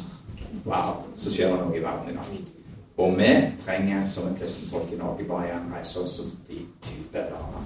[0.65, 2.53] wow, så skjer det noe i verden i dag.
[2.97, 3.30] Og vi
[3.62, 7.62] trenger som et kristent folk i Norge bare igjen reise oss som de tilbederne.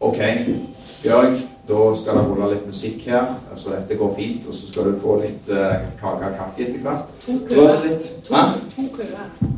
[0.00, 0.16] Ok,
[1.02, 1.32] Bjørg,
[1.68, 3.26] da skal det rulle litt musikk her.
[3.56, 4.46] Så dette går fint.
[4.48, 5.56] Og så skal du få litt uh,
[6.00, 7.04] kake og kaffe etter hvert.
[7.26, 7.68] To køer.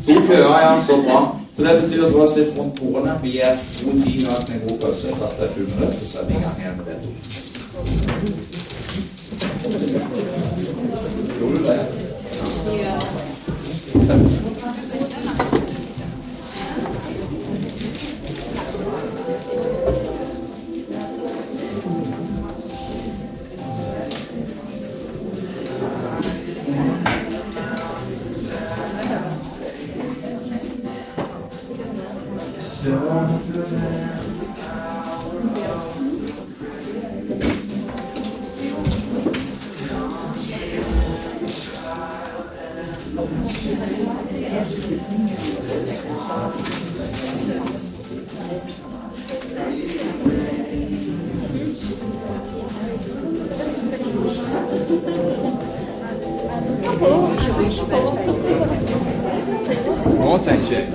[0.06, 0.72] To køer, ja.
[0.86, 1.20] Så bra.
[1.56, 3.14] Så det betyr å oss litt rundt bordene.
[3.22, 5.06] Vi er god tid nå til en god pause.
[5.14, 7.10] Etter 20 minutter så er vi i gang igjen med del to.
[11.38, 11.78] Gjorde du det?
[32.82, 32.90] Nå
[60.44, 60.86] tenker jeg.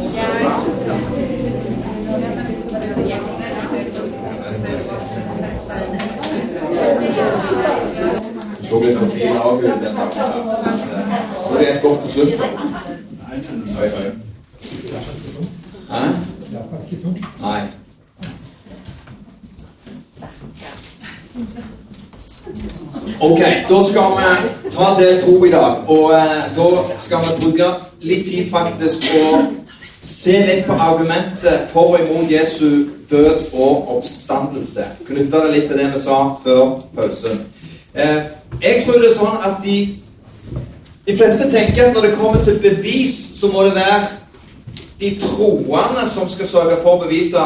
[1.70, 1.77] Du
[8.68, 9.44] så litt fortvila
[11.70, 12.34] er godt slutt.
[13.80, 13.90] Oi.
[15.90, 16.04] Hæ?
[17.42, 17.62] Nei.
[23.20, 25.90] Ok, da skal vi ta del to i dag.
[25.90, 27.70] Og eh, da skal vi bruke
[28.02, 29.24] litt tid faktisk å
[30.08, 34.86] se litt på argumentet for og imot Jesu død og oppstandelse.
[35.08, 37.42] Knytte det litt til det vi sa før pølsen.
[37.94, 38.22] Eh,
[38.62, 39.78] jeg tror det er sånn at de,
[41.08, 44.06] de fleste tenker at når det kommer til bevis, så må det være
[45.00, 47.44] de troende som skal sørge for å bevise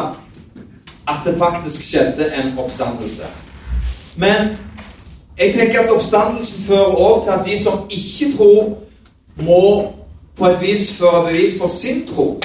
[1.02, 3.26] at det faktisk skjedde en oppstandelse.
[4.22, 4.54] Men
[5.38, 8.78] jeg tenker at oppstandelsen fører også til at de som ikke tror,
[9.42, 9.66] må
[10.38, 12.40] på et vis føre bevis for sin tro.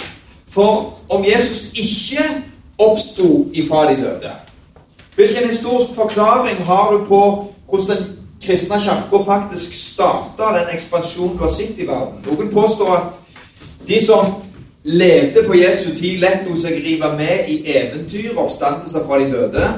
[0.49, 2.23] For om Jesus ikke
[2.79, 4.31] oppsto ifra de døde,
[5.15, 7.21] hvilken historisk forklaring har du på
[7.69, 12.21] hvordan den kristne kirka faktisk starta den ekspansjonen du har sett i verden?
[12.25, 13.19] Noen påstår at
[13.87, 14.35] de som
[14.83, 19.31] levde på Jesu tid, lett lot seg rive med i eventyr, og oppstandelser fra de
[19.31, 19.71] døde.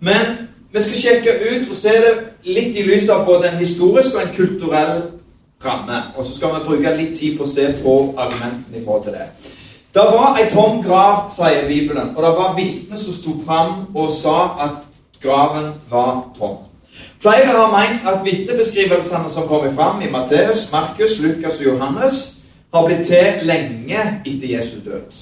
[0.00, 0.36] Men
[0.72, 2.12] vi skal sjekke ut og se det
[2.54, 5.02] litt i lys av både en historisk og en kulturell
[5.64, 5.98] ramme.
[6.16, 9.18] Og så skal vi bruke litt tid på å se på argumentene i forhold til
[9.18, 9.26] det.
[9.94, 14.12] Det var ei tom grav, sier Bibelen, og det var vitner som sto fram og
[14.12, 14.78] sa at
[15.20, 16.62] graven var tom.
[17.20, 22.22] Flere har meint at vitnebeskrivelsene som kommer fram i Matteus, Markus, Lukas og Johannes,
[22.74, 25.20] har blitt til lenge etter Jesu død.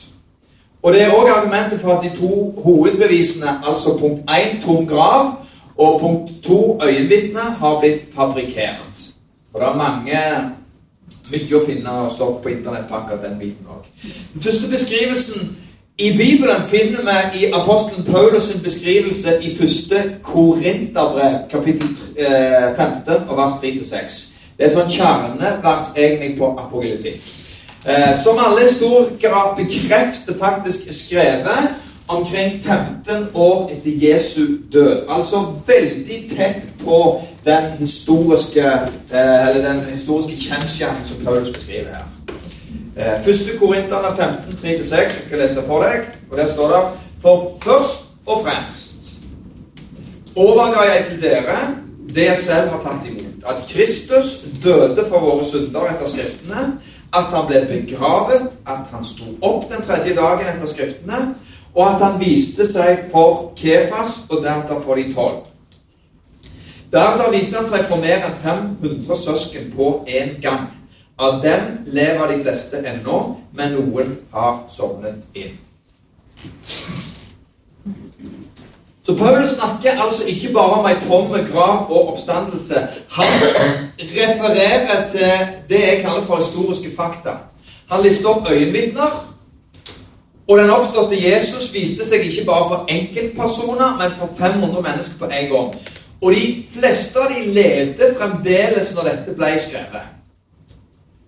[0.82, 5.34] Og Det er òg argumentet for at de to hovedbevisene, altså punkt 1 tom grav
[5.78, 8.96] og punkt 2 øyenvitne, har blitt fabrikkert.
[9.54, 10.20] Og det er mange
[11.32, 13.88] mye å finne stoff på internett på akkurat den biten òg.
[14.34, 15.50] Den første beskrivelsen
[16.00, 17.02] i Bibelen finner
[17.32, 21.90] vi i apostelen Paulus' beskrivelse i første Korinterbrev, kapittel
[22.76, 24.22] 15, og vers 3-6.
[24.56, 27.20] Det er sånn kjernevers egentlig på apogenetikk.
[27.84, 31.78] Eh, som alle i stor grad bekrefter faktisk skrevet
[32.08, 34.40] omkring 15 år etter Jesu
[34.72, 35.06] død.
[35.08, 38.64] Altså veldig tett på den historiske,
[39.12, 42.04] eh, den historiske kjensgjerningen som Paulus beskriver her.
[42.96, 44.92] Eh, første Korinterne 15, 3-6.
[44.92, 46.00] Jeg skal lese for deg.
[46.30, 46.82] Og der står det
[47.22, 48.90] For først og fremst
[50.36, 51.58] overga jeg til dere
[52.14, 53.44] det jeg selv har tatt imot.
[53.46, 56.72] At Kristus døde for våre synder etter Skriftene.
[57.12, 58.50] At han ble begravet.
[58.66, 61.34] At han sto opp den tredje dagen etter Skriftene.
[61.74, 65.49] Og at han viste seg for Kefas og deretter for de tolv.
[66.92, 70.66] Deretter viste han seg for mer enn 500 søsken på én gang.
[71.20, 73.18] Av dem lever de fleste ennå,
[73.54, 75.58] men noen har sovnet inn.
[79.06, 82.82] Så Paulus snakker altså ikke bare om ei tom grav og oppstandelse.
[83.10, 83.30] Han
[84.00, 87.36] refererer til det jeg kaller for historiske fakta.
[87.90, 89.26] Han lister opp øyenvitner.
[90.48, 95.30] Og den oppståtte Jesus viste seg ikke bare for enkeltpersoner, men for 500 mennesker på
[95.30, 95.74] en gang.
[96.22, 100.16] Og de fleste av de levde fremdeles når dette ble skrevet.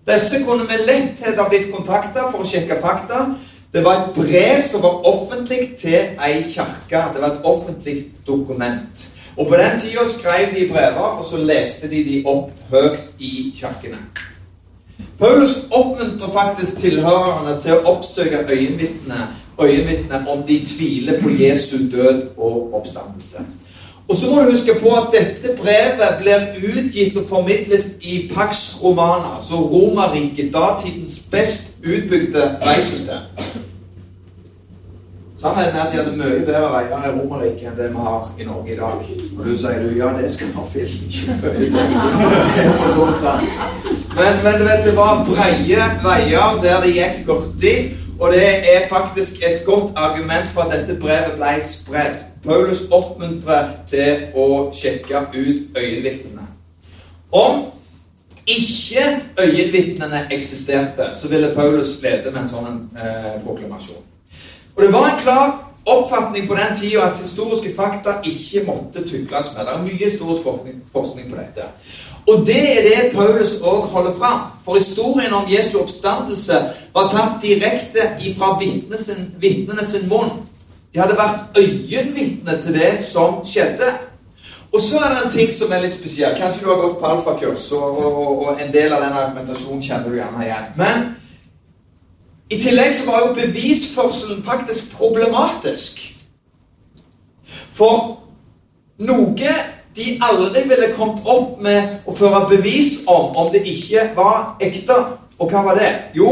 [0.07, 3.25] Disse kunne med letthet ha blitt kontakta for å sjekke fakta.
[3.73, 6.99] Det var et brev som var offentlig til ei kirke.
[7.13, 9.07] Det var et offentlig dokument.
[9.37, 13.53] Og På den tida skrev de brever, og så leste de de opp høyt i
[13.57, 13.97] kirkene.
[15.19, 18.45] Paulus oppmuntrer faktisk tilhørerne til å oppsøke
[19.57, 23.45] øyenvitner om de tviler på Jesu død og oppstandelse.
[24.09, 28.75] Og så må du huske på at dette brevet blir utgitt og formidlet i Pax
[28.83, 33.63] Romana, altså Romerriket, datidens best utbygde veisystem.
[35.43, 38.43] Sannheten er at de hadde mye bedre veier i Romerriket enn det vi har i
[38.47, 38.99] Norge i dag.
[39.37, 40.63] Og du sier du, ja, det skal ha
[42.93, 43.15] sånn.
[44.15, 47.77] Men, men du vet, det var breie veier der det gikk hurtig.
[48.19, 52.17] Og det er faktisk et godt argument for at dette brevet ble spredd.
[52.43, 56.47] Paulus oppmuntrer til å sjekke ut øyenvitnene.
[57.31, 57.65] Om
[58.47, 59.05] ikke
[59.39, 64.03] øyenvitnene eksisterte, så ville Paulus lede med en sånn eh, proklamasjon.
[64.75, 65.53] Og det var en klar
[65.85, 69.65] oppfatning på den tida at historiske fakta ikke måtte tukles med.
[69.65, 70.47] Det er mye historisk
[70.91, 71.67] forskning på dette.
[72.27, 74.39] Og det er det Paulus òg holder fram.
[74.65, 76.59] For historien om Jesu oppstandelse
[76.93, 80.39] var tatt direkte ifra vitnene sin munn.
[80.93, 83.89] De hadde vært øyenvitne til det som skjedde.
[84.73, 86.37] Og så er det en ting som er litt spesiell.
[86.37, 90.09] Kanskje du har gått på alfakurs, og, og, og, en del av den argumentasjonen kjenner
[90.09, 90.71] du gjerne igjen.
[90.77, 91.03] Men
[92.49, 96.01] i tillegg så var jo bevisførselen faktisk problematisk.
[97.73, 98.19] For
[99.01, 99.53] noe
[99.93, 104.97] de aldri ville kommet opp med å føre bevis om om det ikke var ekte.
[105.37, 105.91] Og hva var det?
[106.17, 106.29] Jo,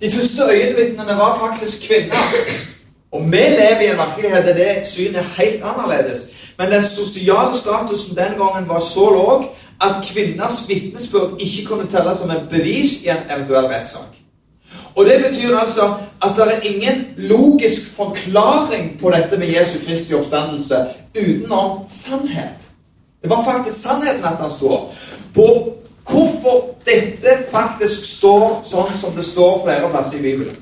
[0.00, 2.66] de første øyenvitnene var faktisk kvinner.
[3.12, 6.20] Og vi lever i en virkelighet der det synet er helt annerledes.
[6.58, 9.44] Men den sosiale statusen den gangen var så lav
[9.80, 14.18] at kvinners vitnesbyrd ikke kunne telles som et bevis i en eventuell rettssak.
[14.96, 20.14] Og Det betyr altså at det er ingen logisk forklaring på dette med Jesu Kristi
[20.14, 20.76] oppstandelse
[21.18, 22.60] utenom sannhet.
[23.22, 24.94] Det var faktisk sannheten at han står.
[25.34, 25.46] På
[26.10, 30.56] hvorfor dette faktisk står sånn som det står flere plasser i Bibelen.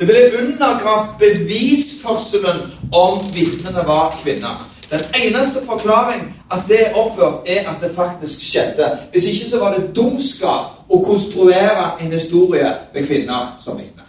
[0.00, 2.60] Det ble undergravd bevisførselen
[2.92, 4.66] om vitnene var kvinner.
[4.90, 8.98] Den eneste forklaring at det er oppført, er at det faktisk skjedde.
[9.12, 14.06] Hvis ikke så var det dumskap å konstruere en historie med kvinner som vitne.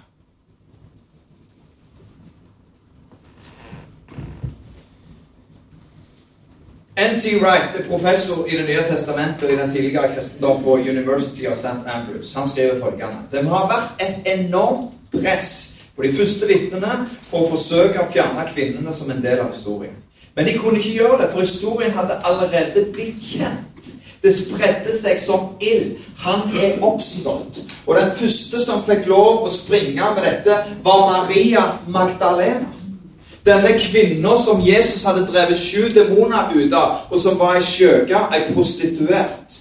[7.01, 7.35] N.T.
[7.41, 11.67] Wright er professor i Det nye testamentet i den tidligere kristendom på University of St.
[11.87, 12.33] Andrews.
[12.33, 15.49] Han skriver følgende Det har vært et enormt press
[15.95, 16.93] på de første vitnene
[17.27, 19.97] for å forsøke å fjerne kvinnene som en del av historien.
[20.35, 23.67] Men de kunne ikke gjøre det, for historien hadde allerede blitt kjent.
[24.23, 25.97] Det spredte seg som ild.
[26.23, 27.63] Han er oppstått.
[27.87, 32.69] Og den første som fikk lov å springe med dette, var Maria Magdalena.
[33.45, 38.19] Denne kvinna som Jesus hadde drevet sju demoner ut av, og som var ei skjøge,
[38.29, 39.57] ei prostituert.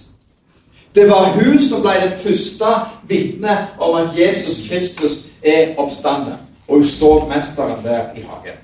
[0.93, 2.69] Det var hun som ble det første
[3.09, 6.37] vitnet om at Jesus Kristus er oppstanden.
[6.67, 8.59] Og hun så mesteren der i hagen.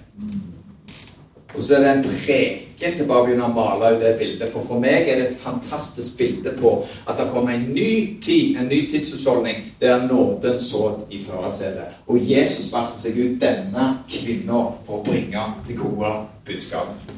[1.55, 4.51] Og så er det en preken til bare å begynne å male ut det bildet.
[4.53, 6.73] For for meg er det et fantastisk bilde på
[7.09, 11.97] at det kommer en ny tid, en ny tidsutholdning, der nåden sådd i førersetet.
[12.05, 16.13] Og Jesus valgte seg ut denne kvinna for å bringe det gode
[16.45, 17.17] budskapet.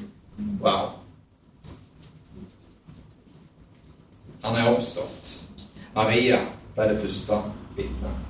[0.63, 0.95] Wow.
[4.47, 5.35] Han er oppstått.
[5.95, 6.39] Maria
[6.77, 7.43] ble det første
[7.75, 8.28] vitnet.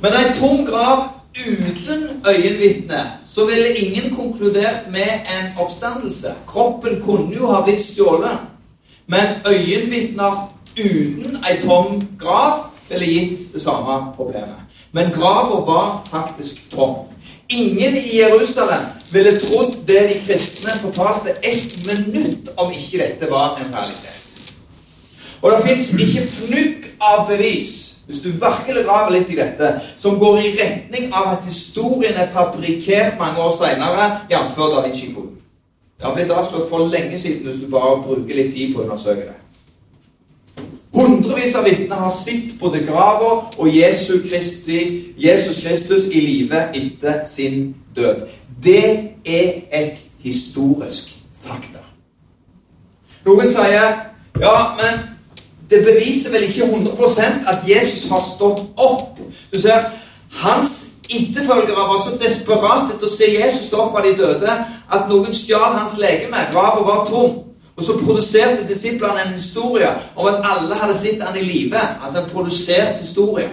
[0.00, 0.98] Men en tom grav
[1.34, 6.26] uten øyenvitne så ville ingen konkludert med en oppstandelse.
[6.46, 8.38] Kroppen kunne jo ha blitt stjålet,
[9.06, 14.60] men øyenvitner uten ei tom grav ville gitt det samme problemet.
[14.92, 16.94] Men grava var faktisk tom.
[17.48, 23.58] Ingen i Jerusalem ville trodd det de kristne fortalte ett minutt om ikke dette var
[23.58, 24.23] en realitet.
[25.44, 27.74] Og det fins ikke fnugg av bevis
[28.06, 32.32] hvis du virkelig graver litt i dette, som går i retning av at historien er
[32.32, 34.58] fabrikkert mange år seinere, jf.
[34.58, 35.38] Da Vinci-koden.
[35.96, 38.84] Det har blitt avslått for lenge siden hvis du bare bruker litt tid på å
[38.84, 39.38] undersøke det.
[40.94, 44.82] Hundrevis av vitner har sett både grava og Jesus, Kristi,
[45.18, 48.28] Jesus Kristus i live etter sin død.
[48.64, 48.84] Det
[49.24, 51.82] er et historisk fakta.
[53.24, 53.90] Noen sier
[54.40, 55.13] ja, men
[55.74, 59.18] det beviser vel ikke 100% at Jesus har stått opp.
[59.50, 59.90] Du ser,
[60.34, 60.70] Hans
[61.10, 64.50] etterfølgere var så desperate etter å se Jesus stå opp fra de døde
[64.94, 66.46] at noen stjal hans legeme.
[66.52, 67.40] Graven var tom.
[67.74, 71.80] Og så produserte disiplene en historie om at alle hadde sett han i live.
[72.02, 73.50] Altså en produsert historie.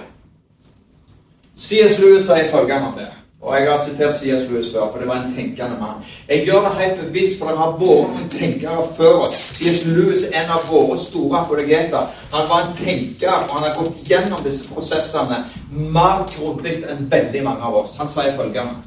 [1.57, 1.99] C.S.
[2.01, 3.09] Lewis sier følgende om det.
[3.42, 4.50] Og jeg har sitert C.S.
[4.50, 6.04] Lewis før, for det var en tenkende mann.
[6.30, 9.86] Jeg gjør det helt bevisst, for det har vært noen tenkere før C.S.
[9.86, 12.14] Lewis er en av våre store apologeter.
[12.36, 17.44] Han var en tenker, og han har gått gjennom disse prosessene mer grundig enn veldig
[17.50, 17.98] mange av oss.
[17.98, 18.78] Han sier følgende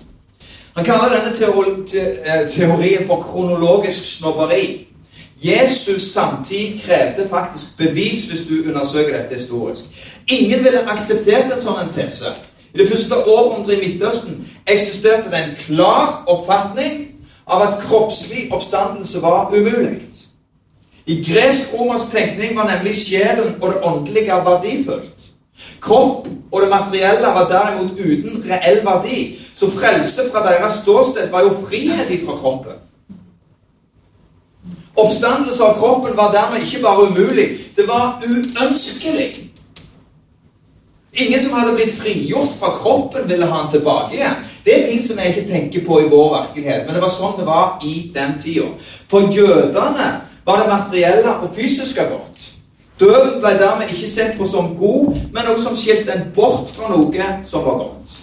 [0.76, 4.86] Han kaller denne eh, teorien for kronologisk snobberi.
[5.42, 9.84] Jesus samtid krevde faktisk bevis hvis du undersøker dette historisk.
[10.26, 12.32] Ingen ville akseptert en sånn tese.
[12.74, 17.06] I det første århundret i Midtøsten eksisterte det en klar oppfatning
[17.46, 20.02] av at kroppslig oppstandelse var umulig.
[21.06, 25.28] I gresk-romersk tenkning var nemlig sjelen og det åndelige verdifullt.
[25.80, 29.38] Kropp og det materielle var derimot uten reell verdi.
[29.54, 32.80] Så frelse fra deres ståsted var jo frihet fra kroppen.
[34.96, 39.43] Oppstandelse av kroppen var dermed ikke bare umulig, det var uønskelig.
[41.14, 44.40] Ingen som hadde blitt frigjort fra kroppen, ville ha han tilbake igjen.
[44.64, 47.36] Det er ting som jeg ikke tenker på i vår virkelighet, men det var sånn
[47.38, 48.66] det var i den tida.
[49.10, 50.08] For jødene
[50.46, 52.46] var det materielle og fysiske godt.
[53.00, 56.90] Døden ble dermed ikke sett på som god, men noe som skilte en bort fra
[56.90, 58.16] noe som var godt.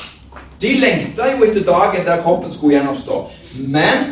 [0.61, 3.21] De lengta jo etter dagen der kroppen skulle gjenoppstå.
[3.67, 4.11] Men,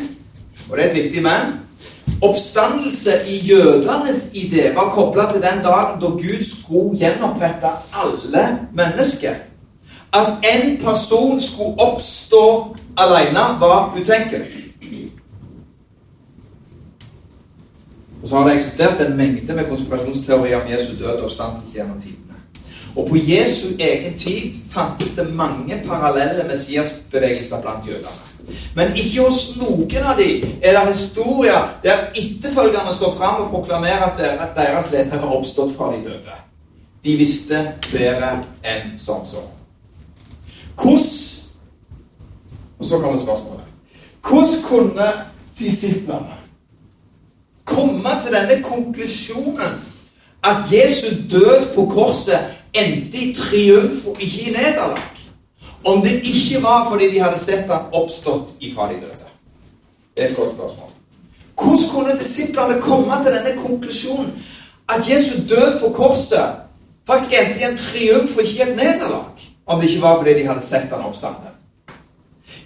[0.69, 1.57] og det er et viktig men
[2.21, 9.35] Oppstandelse i jødenes idé var kobla til den dagen da Gud skulle gjenopprette alle mennesker.
[10.13, 14.59] At en person skulle oppstå alene, var utenkelig.
[18.21, 22.01] Og så har det eksistert en mengde med konspirasjonsteorier om Jesu død og oppstandelse gjennom
[22.01, 22.35] tidene.
[22.95, 28.28] Og på Jesu egen tid fantes det mange parallelle messiasbevegelser blant jødene.
[28.75, 34.11] Men ikke hos noen av dem er det historier der etterfølgerne står fram og proklamerer
[34.13, 36.37] at deres leder har oppstått fra de døde.
[37.03, 39.43] De visste bedre enn som så.
[40.79, 41.39] Hvordan
[42.79, 43.65] Og så kommer spørsmålet.
[44.29, 45.07] Hvordan kunne
[45.59, 46.35] disiplene
[47.65, 49.73] komme til denne konklusjonen
[50.43, 52.39] at Jesu død på korset
[52.73, 55.18] endte i triumf og ikke i nederlag?
[55.83, 59.29] Om det ikke var fordi de hadde sett han oppstått ifra de døde.
[60.15, 60.89] Det er et godt spørsmål.
[61.59, 64.43] Hvordan kunne disiplene komme til denne konklusjonen
[64.89, 66.51] at Jesu død på korset
[67.07, 69.31] faktisk endte i en triumf og ikke et nederlag?
[69.65, 71.55] Om det ikke var fordi de hadde sett han oppstanden.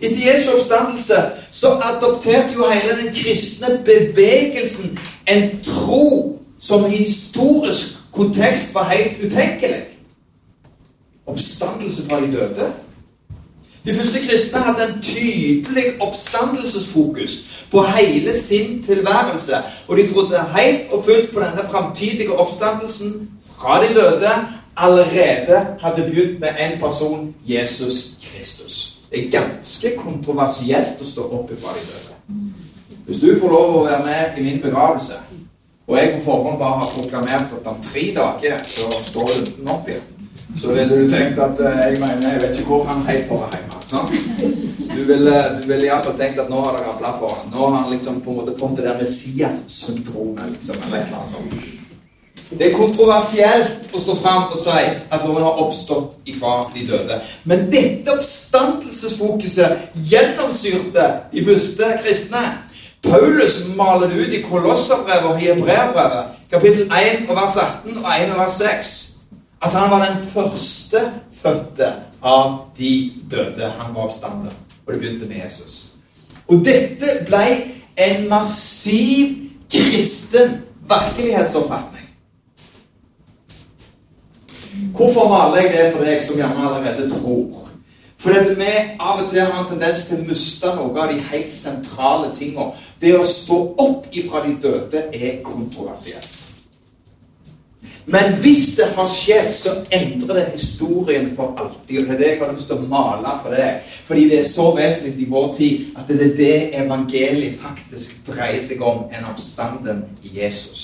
[0.02, 1.14] Etter Jesu oppstandelse
[1.52, 9.26] så adopterte jo hele den kristne bevegelsen en tro som i historisk kontekst var helt
[9.26, 9.84] utenkelig.
[11.26, 12.74] Oppstandelse fra de døde
[13.86, 19.56] de første kristne hadde en tydelig oppstandelsesfokus på hele sin tilværelse.
[19.88, 24.32] Og de trodde helt og fullt på denne framtidige oppstandelsen fra de døde
[24.78, 28.94] allerede hadde begynt med en person Jesus Kristus.
[29.12, 32.40] Det er ganske kontroversielt å stå opp fra de døde.
[33.06, 35.20] Hvis du får lov å være med i min begravelse,
[35.88, 39.90] og jeg på forhånd bare har proklamert at om tre dager så står du opp
[39.92, 40.14] igjen
[40.62, 43.50] så ville du tenkt at eh, jeg mener, jeg vet ikke hvor han helt hører
[43.58, 43.73] hjemme.
[43.94, 44.10] Sant?
[44.96, 47.52] Du ville, du ville iallfall tenkt at nå har det rabla for ham.
[47.54, 50.50] Nå har han liksom på en måte fått det der Messias-syndromet.
[50.56, 51.70] Liksom, eller eller.
[52.50, 57.20] Det er kontroversielt å stå fram og si at noen har oppstått ifra de døde.
[57.50, 62.44] Men dette oppstandelsesfokuset gjennomsyrte de første kristne.
[63.04, 68.32] Paulus maler det ut i Kolosserbrevet og Hebreabrevet, kapittel 1 og vers 18 og 1
[68.32, 68.94] og vers 6
[69.64, 71.90] at han var den førstefødte
[72.24, 73.74] av de døde.
[73.80, 74.52] Han var oppstander.
[74.86, 75.96] Og det begynte med Jesus.
[76.48, 77.46] Og dette ble
[77.98, 79.36] en massiv
[79.72, 82.08] kristen virkelighetsoppfatning.
[84.96, 87.70] Hvorfor maler jeg det for deg som gjerne allerede tror?
[88.18, 88.70] Fordi vi
[89.00, 92.72] av og til har en tendens til å miste noe av de helt sentrale tingene.
[93.02, 96.43] Det å stå opp ifra de døde er kontroversielt.
[98.06, 102.02] Men hvis det har skjedd, så endrer det historien for alltid.
[102.02, 103.80] Og det er det jeg har lyst til å male for deg.
[104.08, 108.60] Fordi det er så vesentlig i vår tid at det er det evangeliet faktisk dreier
[108.64, 110.84] seg om, en oppstanden i Jesus.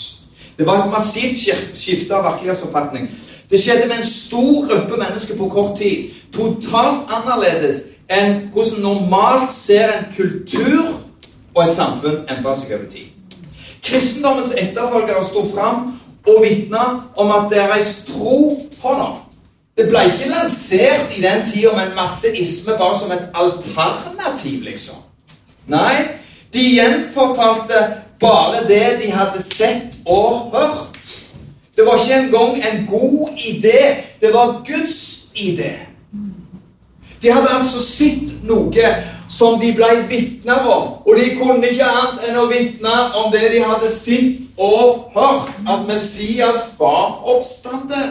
[0.57, 1.43] Det var et massivt
[1.76, 3.11] skifte av virkelighetsoppfatning.
[3.51, 6.11] Det skjedde med en stor gruppe mennesker på kort tid.
[6.36, 10.84] Totalt annerledes enn hvordan normalt ser en kultur
[11.55, 13.07] og et samfunn endre seg over tid.
[13.84, 19.17] Kristendommens etterfølgere sto fram og vitna om at deres tro på ham.
[19.78, 24.63] Det ble ikke lansert i den tida med en masse isme bare som et alternativ,
[24.63, 24.99] liksom.
[25.72, 25.95] Nei,
[26.53, 27.84] de gjenfortalte
[28.20, 31.13] bare det de hadde sett og hørt.
[31.76, 34.03] Det var ikke engang en god idé.
[34.22, 35.72] Det var Guds idé.
[37.22, 38.91] De hadde altså sett noe
[39.30, 40.88] som de ble vitner om.
[41.05, 45.53] Og de kunne ikke annet enn å vitne om det de hadde sett og hørt.
[45.69, 48.01] At Messias var oppstande.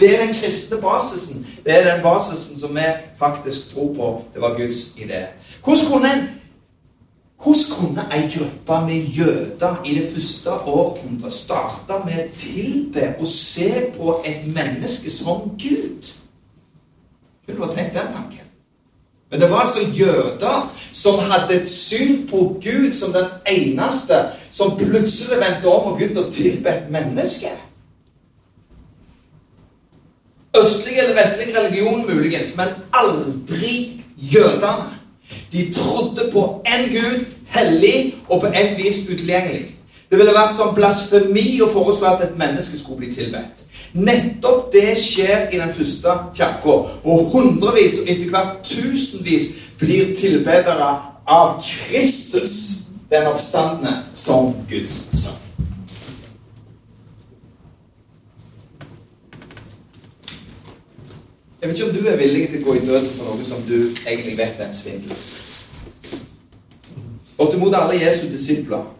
[0.00, 1.46] Det er den kristne basisen.
[1.64, 2.88] Det er den basisen som vi
[3.18, 4.12] faktisk tror på.
[4.34, 5.26] Det var Guds idé.
[5.62, 6.30] Hvordan kunne en
[7.42, 13.26] hvordan kunne ei gruppe med jøder i det første århundret starte med å tilbe og
[13.26, 16.12] se på et menneske som Gud?
[17.46, 18.41] Kunne du ha tenkt den tanken?
[19.32, 24.18] Men det var altså jøder som hadde et syn på Gud som den eneste
[24.50, 27.48] som plutselig vendte om og begynte å tilbe et menneske.
[30.60, 34.98] Østlig eller vestlig religion muligens, men aldri jødene.
[35.52, 37.24] De trodde på en Gud,
[37.56, 39.70] hellig og på et vis utilgjengelig.
[40.12, 43.62] Det ville vært som blasfemi å foreslå at et menneske skulle bli tilbedt.
[43.96, 46.74] Nettopp det skjer i den første kirka.
[47.08, 49.48] Og hundrevis og etter hvert tusenvis
[49.80, 50.90] blir tilbedere
[51.24, 52.52] av Kristus,
[53.08, 55.40] den oppstandende, som Guds sønn.
[61.62, 63.64] Jeg vet ikke om du er villig til å gå i døden for noe som
[63.64, 65.28] du egentlig vet er en svindel.
[67.38, 68.90] Bortimot alle Jesu disipler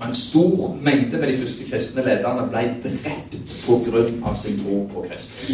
[0.00, 4.34] og en stor mengde med de første kristne lederne ble drept pga.
[4.34, 5.50] sin tro på Kristus.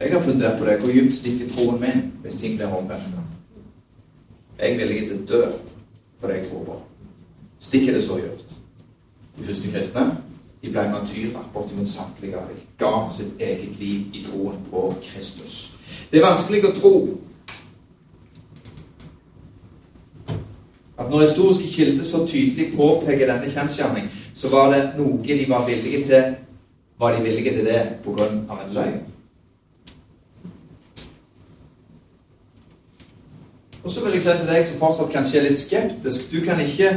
[0.00, 0.78] Jeg har fundert på det.
[0.78, 3.18] Hvor dypt stikker troen min hvis ting blir omvendt?
[4.58, 5.42] Jeg vil ikke dø
[6.20, 6.80] for det jeg tror på.
[7.60, 8.54] Stikker det så dypt?
[9.38, 10.16] De første kristne
[10.62, 15.74] de ble matyrer, Bortimot samtlige av dem ga sitt eget liv i troen på Kristus.
[16.10, 16.94] Det er vanskelig å tro
[21.02, 25.66] at når historiske kilder så tydelig påpeker denne kjensgjerning, så var det noe de var
[25.68, 26.34] villige til
[27.02, 28.24] Var de villige til det pga.
[28.26, 29.00] en løgn?
[33.84, 36.60] Og så vil jeg si til deg som fortsatt kanskje er litt skeptisk Du kan
[36.60, 36.92] ikke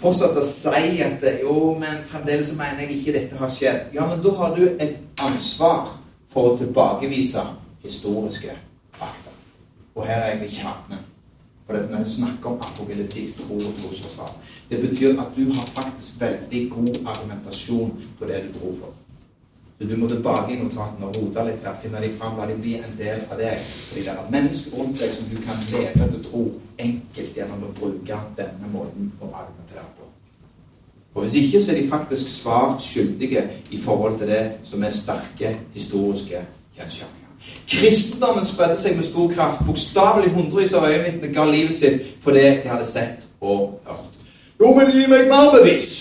[0.00, 3.92] fortsette å si at jo, men fremdeles mener jeg ikke dette har skjedd.
[3.94, 5.92] Ja, men da har du et ansvar
[6.32, 7.44] for å tilbakevise
[7.84, 8.56] historiske
[8.96, 9.30] fakta.
[9.94, 11.04] Og her er egentlig kjernen.
[11.66, 14.34] For det, vi snakker om apokalyptikk, tro og trosforsvar
[14.68, 18.92] Det betyr at du har faktisk veldig god argumentasjon på det du tror for.
[19.78, 22.54] Så Du må tilbake i notatene og rote litt her, finne dem fram, la de
[22.60, 23.58] bli en del av deg.
[23.88, 26.44] Fordi det er mennesker rundt deg som du kan leve til tro
[26.78, 30.08] enkelt gjennom å bruke denne måten å argumentere på.
[31.14, 34.90] Og Hvis ikke så er de faktisk svart skyldige i forhold til det som er
[34.90, 36.40] sterke historiske
[36.76, 37.23] kjensgjerninger.
[37.68, 39.64] Kristendommen spredde seg med stor kraft.
[39.66, 44.24] Bokstavelig hundrevis av øyenvitner ga livet sitt for det de hadde sett og hørt.
[44.60, 45.92] Jo, men gi meg mer bevis!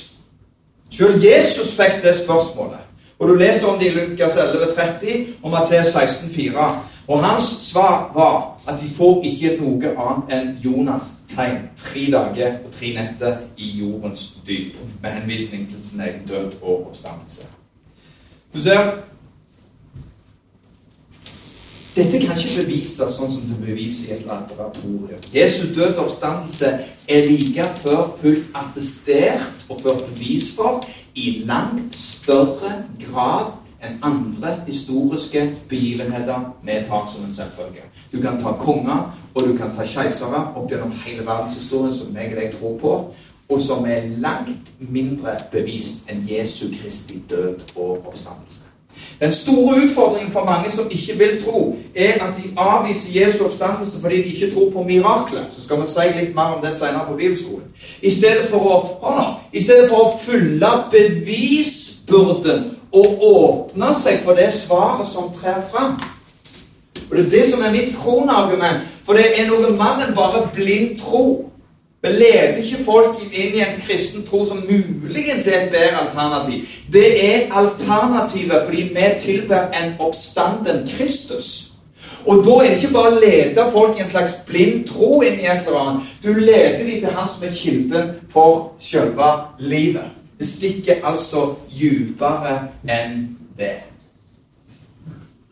[0.94, 2.84] Selv Jesus fikk det spørsmålet.
[3.20, 6.68] Og Du leser om det i Lukas 11,30 og Matteus 16,4.
[7.08, 11.70] Og hans svar var at de får ikke noe annet enn Jonas' tegn.
[11.78, 14.78] Tre dager og tre netter i jordens dyp.
[15.02, 17.48] Med henvisning til sin egen død og oppstandelse.
[18.54, 18.91] Du ser,
[21.96, 25.26] dette kan ikke bevises sånn som det beviser i et laboratorium.
[25.34, 26.72] Jesu død oppstandelse
[27.08, 30.82] er like før fullt attestert og ført bevis for
[31.14, 37.86] i langt større grad enn andre historiske begivenheter vi tar som en selvfølge.
[38.14, 42.34] Du kan ta konger og du kan ta keisere opp gjennom hele verdenshistorien som jeg
[42.34, 42.98] og deg tror på,
[43.54, 48.72] og som er langt mindre bevist enn Jesu Kristi død og oppstandelse.
[49.20, 54.02] Den store utfordringen for mange som ikke vil tro, er at de avviser Jesu oppstandelse
[54.02, 55.46] fordi de ikke tror på miraklet.
[55.52, 57.68] Så skal vi si litt mer om det senere på bibelskolen.
[58.02, 58.78] I stedet for å,
[59.16, 65.62] nå, i stedet for å fylle bevisbyrden og åpne seg for det svaret som trer
[65.72, 65.96] fram.
[67.10, 68.86] Og Det er det som er mitt kronargument.
[69.06, 71.50] For det er noe mer enn bare blind tro.
[72.04, 76.66] Vi leder ikke folk inn i en kristen tro som muligens er et bedre alternativ.
[76.91, 81.70] Det er alternativet fordi vi tilber en oppstanden Kristus.
[82.26, 85.39] Og da er det ikke bare å lede folk i en slags blind tro inn
[85.39, 86.12] i et eller annet.
[86.24, 90.12] Du leder dem til Han som er kilden for selve livet.
[90.39, 93.18] Det stikker altså dypere enn
[93.58, 93.76] det.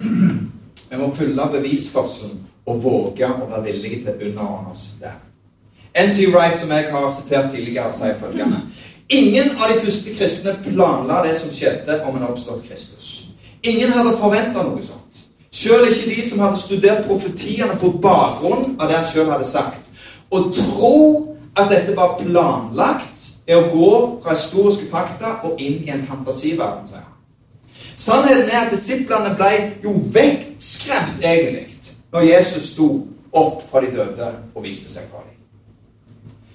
[0.04, 5.16] Vi må fylle bevisførselen og våge å være villige til å underordne oss det.
[5.96, 6.28] N.T.
[6.32, 8.62] Wright, som jeg har sitert tidligere, sier følgende
[9.12, 13.08] Ingen av de første kristne planla det som skjedde om en oppstått Kristus.
[13.68, 15.26] Ingen hadde forventa noe sånt.
[15.52, 19.82] Sjøl ikke de som hadde studert profetiene på bakgrunn av det han sjøl hadde sagt.
[20.32, 21.00] Å tro
[21.60, 23.10] at dette var planlagt,
[23.48, 23.92] er å gå
[24.24, 27.18] fra historiske fakta og inn i en fantasiverden, sier han.
[28.00, 29.52] Sannheten er at disiplene ble
[29.84, 31.68] jo vektskremt, egentlig,
[32.16, 32.88] når Jesus sto
[33.36, 35.31] opp fra de døde og viste seg for dem.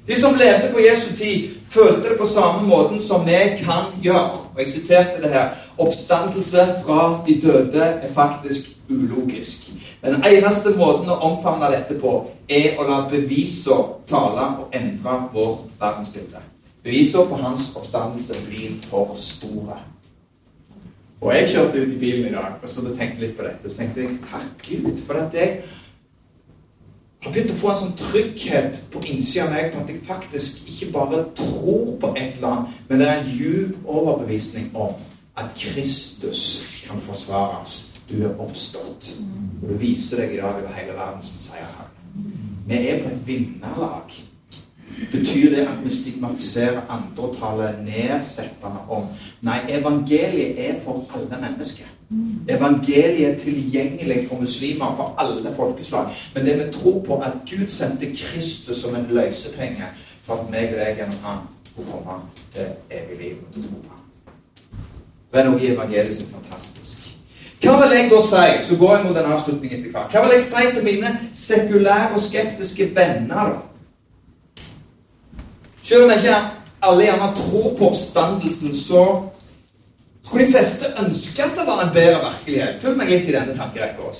[0.06, 4.30] De som levde på Jesu tid, følte det på samme måten som vi kan gjøre.
[4.54, 5.48] Og jeg siterte det her.
[5.78, 9.72] Oppstandelse fra de døde er faktisk ulogisk.
[10.04, 12.12] Den eneste måten å omfavne dette på,
[12.48, 16.42] er å la bevisene tale og endre vårt verdensbilde.
[16.86, 19.80] Bevisene på hans oppstandelse blir for store.
[21.20, 23.70] Og jeg kjørte ut i bilen i dag og så tenkte litt på dette.
[23.70, 25.64] Så tenkte jeg takk Gud for at jeg
[27.26, 30.68] har begynt å få en sånn trygghet på innsida av meg på at jeg faktisk
[30.70, 34.94] ikke bare tror på et eller annet, men det er en djup overbevisning om
[35.36, 36.44] at Kristus
[36.86, 37.74] kan forsvares.
[38.06, 39.10] Du er oppstått.
[39.62, 41.90] Og du viser deg i dag over hele verden som seierherre.
[42.66, 44.14] Vi er på et vinnerlag.
[45.12, 49.10] Betyr det at vi stigmatiserer andre og nedsettende om
[49.44, 51.90] Nei, evangeliet er for alle mennesker.
[52.48, 56.06] Evangeliet er tilgjengelig for muslimer, for alle folkeslag.
[56.34, 59.84] Men det vi tror på, at Gud sendte Kristus som en løsepenge
[60.22, 62.20] for at meg og deg gjennom Han skulle komme
[62.54, 63.98] til evig liv og til tro på
[65.32, 67.02] Det er noe i evangeliet som er fantastisk.
[67.62, 68.46] Hva vil jeg da si?
[68.68, 70.12] Så går jeg mot en avslutning etter hvert.
[70.12, 74.62] Hva vil jeg si til mine sekulære og skeptiske venner, da?
[75.82, 76.38] Selv om jeg ikke
[76.82, 79.02] alle gjerne tror på oppstandelsen, så
[80.26, 82.80] skulle de fleste ønske at det var en bedre virkelighet.
[82.82, 84.10] Følg meg litt i denne tankerekka.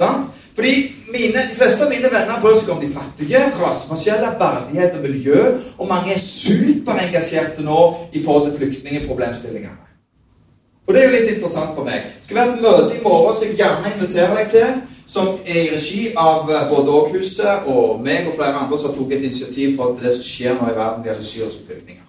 [0.57, 0.75] Fordi
[1.13, 5.41] mine, De fleste av mine venner bryr seg om de fattige, raseforskjeller, verdighet og miljø.
[5.79, 7.81] Og mange er superengasjerte nå
[8.13, 9.83] i forhold til flyktningproblemstillingene.
[10.87, 12.07] Og det er jo litt interessant for meg.
[12.19, 14.79] Det skal være et møte i morgen som jeg gjerne inviterer deg til.
[15.07, 18.97] Som er i regi av eh, både Åkhuset og meg og flere andre som har
[18.97, 22.09] tatt et initiativ for det som skjer nå i verden når det gjelder syriske flyktninger.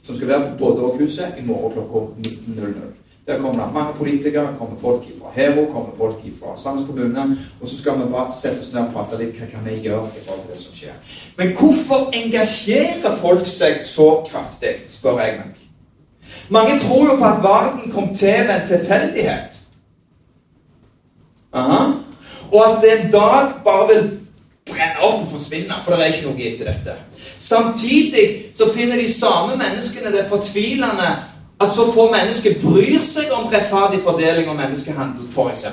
[0.00, 2.97] Som skal være på både Åkhuset i morgen klokka 19.00.
[3.28, 7.38] Der kommer mange politikere, kommer folk fra Hero, kommer folk fra Sandnes kommune.
[7.60, 10.06] Og så skal vi bare sette oss ned og prate litt hva kan vi gjøre
[10.06, 10.94] i forhold til det som skjer.
[11.36, 15.60] Men hvorfor engasjerer folk seg så kraftig, spør jeg meg.
[16.48, 19.62] Mange tror jo på at verden kom til ved en tilfeldighet.
[21.52, 21.84] Aha.
[22.52, 24.04] Og at det en dag bare vil
[24.70, 27.00] brenne opp og forsvinne, for det er ikke noe etter dette.
[27.38, 31.16] Samtidig så finner de samme menneskene det fortvilende
[31.60, 35.64] at så få mennesker bryr seg om rettferdig fordeling og menneskehandel, f.eks.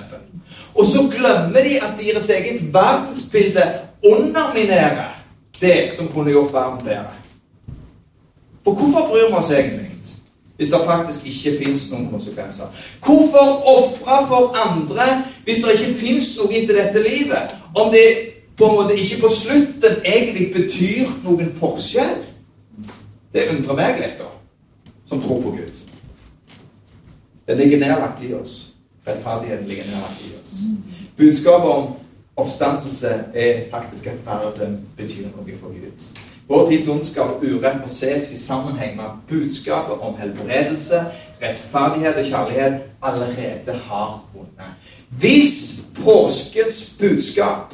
[0.75, 3.65] Og så glemmer de at deres eget verdensbilde
[4.03, 5.13] underminerer
[5.61, 7.13] det som kunne gjort verden bedre.
[8.63, 9.91] For hvorfor bryr vi oss egentlig?
[10.55, 12.65] Hvis det faktisk ikke fins noen konsekvenser.
[13.05, 17.55] Hvorfor ofre for andre hvis det ikke fins noe etter dette livet?
[17.75, 18.05] Om det
[18.57, 22.15] på en måte ikke på slutten egentlig betyr noen forskjell?
[23.35, 24.31] Det undrer meg litt, da
[25.09, 25.74] som tror på Gud.
[27.47, 28.73] Den ligger nedlagt i oss.
[29.07, 30.53] Rettferdigheten ligger nedlagt i oss.
[31.17, 31.93] Budskapet om
[32.35, 36.07] oppstandelse er faktisk at verden betyr noe for Gud.
[36.47, 40.99] Vår tids ondskap og urett må ses i sammenheng med at budskapet om helbredelse,
[41.41, 44.91] rettferdighet og kjærlighet allerede har vunnet.
[45.09, 47.73] Hvis påskens budskap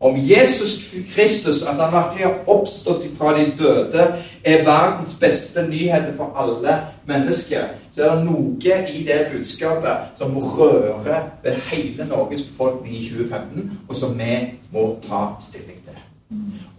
[0.00, 4.04] om Jesus Kristus, at han virkelig har oppstått fra de døde,
[4.44, 6.76] er verdens beste nyheter for alle
[7.06, 13.08] mennesker, så er det noe i det budskapet som rører ved hele Norges befolkning i
[13.08, 14.38] 2015, og som vi
[14.72, 15.98] må ta stilling til.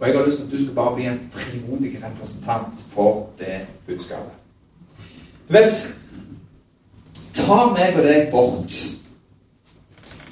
[0.00, 3.66] Og jeg har lyst til at du skal bare bli en frimodig representant for det
[3.86, 4.32] budskapet.
[5.48, 5.96] Du vet
[7.34, 8.74] Tar meg og deg bort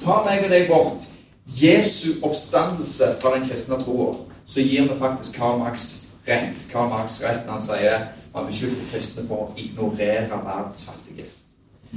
[0.02, 1.07] tar meg og deg bort
[1.56, 4.14] Jesu oppstandelse fra den kristne troa,
[4.46, 6.66] så gir vi faktisk Karl Marx rett.
[6.72, 11.28] Karl Marx rett når han sier man beskyldte kristne for å ignorere verdens fattige.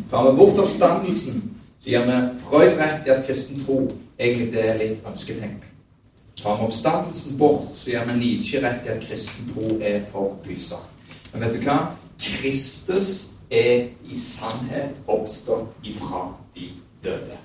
[0.09, 1.41] Tar vi bort oppstandelsen,
[1.83, 3.81] så gir vi Freud rett i at kristen tro
[4.19, 5.67] egentlig det er litt ønsketenkning.
[6.41, 10.39] Tar vi oppstandelsen bort, så gir vi Nietzsche rett i at kristen tro er for
[10.45, 10.79] pysa.
[11.33, 11.77] Men vet du hva?
[12.21, 13.11] Kristus
[13.51, 16.69] er i sannhet oppstått ifra de
[17.03, 17.37] døde.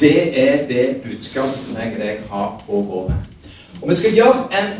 [0.00, 3.02] Det er det budskapet som jeg og deg har å gå.
[3.82, 4.70] Og vi skal gjøre en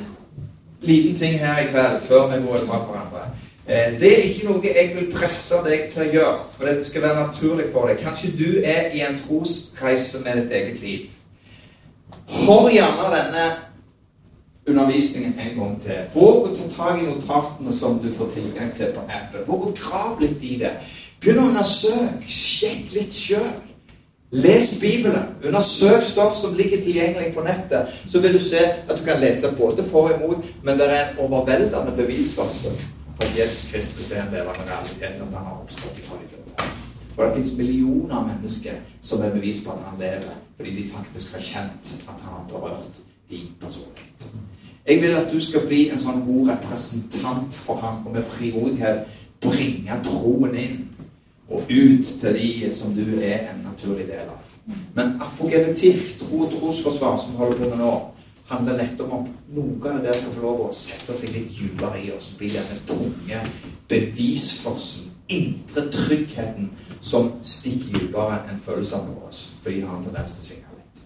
[0.84, 3.26] liten ting her i kveld før vi går fra hverandre.
[3.66, 7.04] Eh, det er ikke noe jeg vil presse deg til å gjøre, for det skal
[7.06, 8.00] være naturlig for deg.
[8.04, 11.06] Kanskje du er i en trosreise med ditt eget liv.
[12.44, 13.46] Hold gjerne denne
[14.66, 16.04] undervisningen en gang til.
[16.14, 19.44] Våg å ta tak i notatene som du får tilgang til på appen.
[19.48, 20.72] Våg å grave litt i det.
[21.20, 22.24] Begynn å undersøke.
[22.28, 23.48] Sjekk litt sjøl.
[24.34, 25.26] Les Bibelen.
[25.46, 27.86] Undersøk stoff som ligger tilgjengelig på nettet.
[28.08, 28.58] Så vil du se
[28.88, 32.74] at du kan lese både for og imot, men det er en overveldende bevisførsel
[33.16, 36.70] på at Jesus Kristus er en levende realitet, at han har oppstått fra de døde.
[37.16, 40.90] Og det fins millioner av mennesker som er bevis på at han lever, fordi de
[40.96, 44.10] faktisk har kjent at han har berørt de personlig.
[44.88, 49.06] Jeg vil at du skal bli en sånn god representant for ham, og med frimodighet
[49.40, 50.82] bringe troen inn
[51.54, 54.50] og ut til de som du er en naturlig del av.
[54.96, 57.92] Men apogenetikk, tro og trosforsvar, som holder på med nå,
[58.48, 59.26] handler nettopp om
[59.56, 62.32] noe av det skal få lov å sette seg litt dypere i oss.
[62.38, 63.42] Bli denne tunge
[63.88, 69.32] bevisførselen, indre tryggheten, som stikker dypere enn følelsene våre.
[69.62, 71.04] For de har en tendens til å svinge litt.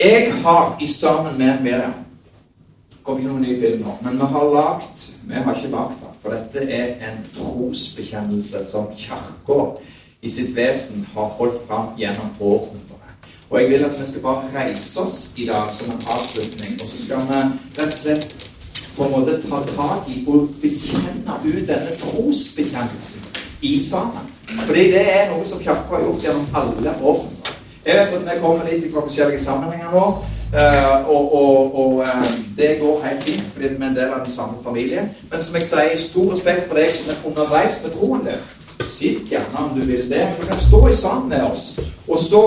[0.00, 2.05] Jeg har, i sammen med Miriam
[3.06, 6.16] kommer ikke noen ny film nå, men vi har lagt Vi har ikke lagd den,
[6.22, 9.60] for dette er en trosbekjennelse som Kirka
[10.22, 13.14] i sitt vesen har holdt fram gjennom århundrer.
[13.50, 16.88] Og jeg vil at vi skal bare reise oss i dag som en avslutning, og
[16.88, 17.40] så skal vi
[17.78, 18.46] rett og slett
[18.96, 23.28] på en måte ta tak i og bekjenne ut denne trosbekjennelsen
[23.62, 24.32] i sammen.
[24.66, 27.54] Fordi det er noe som Kirka har gjort gjennom alle århundrer.
[27.86, 30.06] Jeg vet at vi kommer litt fra forskjellige sammenhenger nå.
[30.56, 34.22] Uh, og, og, og uh, det går helt fint, fordi vi er en del av
[34.24, 35.10] den samme familien.
[35.30, 38.46] Men som jeg sier, stor respekt for deg som er underveis med troen din.
[38.86, 40.22] Sitt gjerne om du vil det.
[40.40, 41.66] Du kan stå i sammen med oss.
[42.08, 42.42] Og så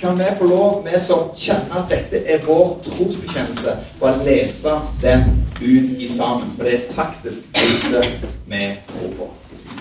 [0.00, 5.26] kan vi få lov, vi som kjenner at dette er vår trosbekjennelse, å lese den
[5.60, 6.54] ut i sammen.
[6.56, 9.28] For det er faktisk dette vi tror på.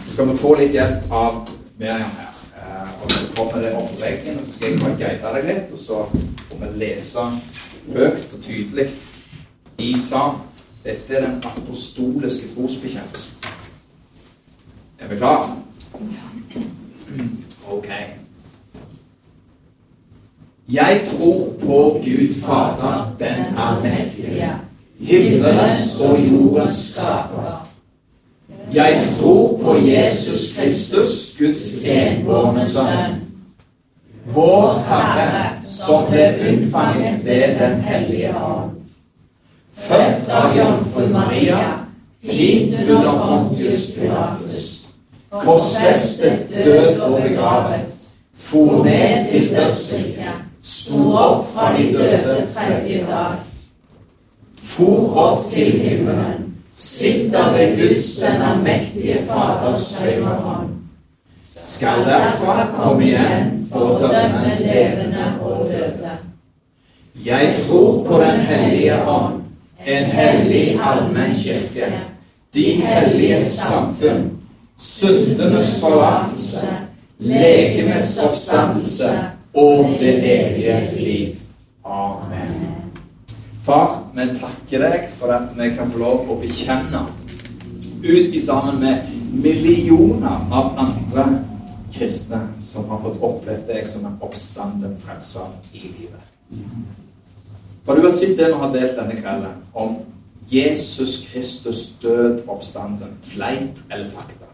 [0.03, 1.39] Så skal vi få litt hjelp av
[1.79, 2.35] Miriam her.
[2.59, 5.79] Uh, og så kommer det omleggingen, og så skal jeg bare guide deg litt, og
[5.79, 7.27] så får vi lese
[7.95, 8.87] høyt og tydelig
[9.77, 10.41] i sammen.
[10.83, 13.37] Dette er den apostoliske trosbekjennelsen.
[14.99, 15.57] Er vi klar?
[17.67, 17.87] Ok.
[20.69, 24.51] Jeg tror på Gud Fader, den allmektige,
[24.99, 27.69] himmelens og jordens skaper.
[28.73, 33.28] Jeg tror på Jesus Kristus, Guds enbårne sønn
[34.33, 38.75] vår Herre, som ble unnfanget ved Den hellige ånd.
[39.73, 41.59] Født av jomfru Maria,
[42.21, 44.57] lidd under Pontius Pilatus.
[45.29, 47.95] Korsfestet, død og begravet.
[48.35, 50.45] For ned til dødsriket.
[50.61, 53.39] Sto opp fra de døde tredje dag.
[54.61, 56.45] For opp til himmelen.
[56.77, 60.78] Sitter ved Guds den allmektige Faders høyre hånd
[61.63, 66.15] skal derfra komme igjen for å dømme levende og døde.
[67.25, 69.41] Jeg tror på Den hellige ånd,
[69.85, 71.91] en hellig allmenn kirke,
[72.53, 74.29] de helliges samfunn,
[74.77, 76.63] syndenes forlatelse,
[77.19, 79.11] legemets oppstandelse
[79.53, 81.35] og det evige liv.
[81.85, 82.55] Amen.
[83.65, 87.03] Far, vi takker deg for at vi kan få lov å bekjenne
[87.99, 91.27] ut i sammen med millioner av andre
[91.93, 96.23] kristne som har fått opplevd deg som en oppstanden frelser i livet.
[97.85, 99.97] For du har sett det vi har delt denne kvelden, om
[100.49, 103.17] Jesus Kristus død oppstanden.
[103.21, 104.45] Fleip eller fakta.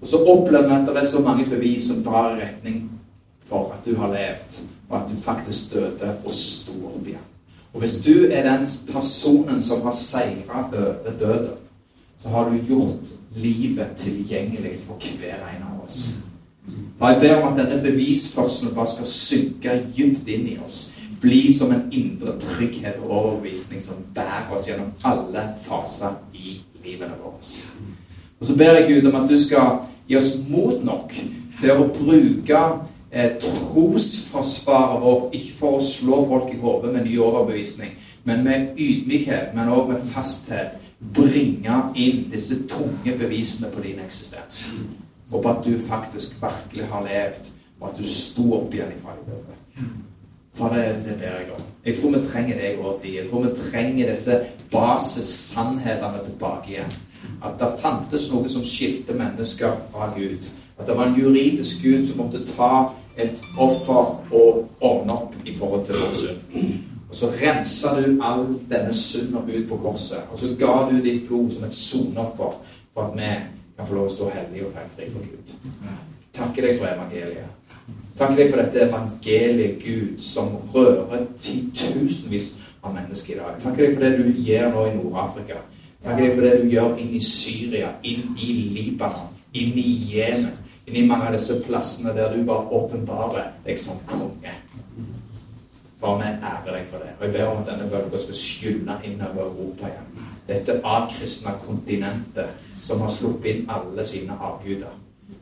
[0.00, 2.84] Og så opplever vi at det er så mange bevis som drar i retning
[3.48, 7.24] for at du har levd, og at du faktisk døde og sto opp igjen.
[7.72, 11.56] Og hvis du er den personen som har seira over døden,
[12.18, 16.27] så har du gjort livet tilgjengelig for hver en av oss.
[16.98, 20.78] For jeg ber om at denne bevisførselen bare skal synke dypt inn i oss.
[21.20, 27.14] Bli som en indre trygghet og overbevisning som bærer oss gjennom alle faser i livene
[27.22, 27.38] våre.
[28.40, 31.14] Og så ber jeg Gud om at du skal gi oss mot nok
[31.58, 32.60] til å bruke
[33.10, 38.78] eh, trosforsvaret vårt ikke for å slå folk i hodet med ny overbevisning, men med
[38.78, 40.78] ydmykhet, men òg med fasthet,
[41.14, 44.68] bringe inn disse tunge bevisene på din eksistens.
[45.32, 47.50] Og på at du faktisk virkelig har levd,
[47.80, 49.58] og at du sto opp igjen ifra de døde.
[50.58, 51.66] For det, det ber jeg om.
[51.86, 53.12] Jeg tror vi trenger det i vår tid.
[53.14, 54.38] Jeg tror vi trenger disse
[54.72, 56.96] basissannhetene tilbake igjen.
[57.44, 60.48] At det fantes noe som skilte mennesker fra Gud.
[60.78, 65.54] At det var en juridisk Gud som måtte ta et offer og ordne opp i
[65.54, 66.58] forhold til vår synd.
[67.08, 70.26] Og så rensa du all denne synden ut på korset.
[70.32, 72.58] Og så ga du ditt blod som et soneoffer
[72.94, 73.30] for at vi
[73.78, 75.52] kan få lov å stå hellig og feilfri for Gud.
[76.34, 77.54] Takker deg for evangeliet.
[78.18, 82.48] Takke deg for dette evangeliet, Gud, som rører titusenvis
[82.82, 83.60] av mennesker i dag.
[83.62, 85.62] Takke deg for det du gjør nå i Nord-Afrika.
[86.02, 90.58] Takke deg for det du gjør inn i Syria, inn i Libanon, inn i Jemen,
[90.88, 94.58] inn i mange av disse plassene der du bare åpenbarer deg som konge.
[95.98, 97.14] For vi ærer deg for det.
[97.18, 100.26] Og jeg ber om at denne bølga skal skylle inn over Europa igjen.
[100.48, 104.94] Dette avkristna kontinentet som har sluppet inn alle sine avguder.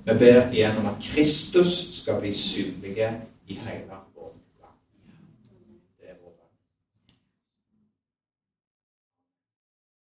[0.05, 2.97] Vi ber igjen om at Kristus skal bli synlig
[3.47, 4.05] i hele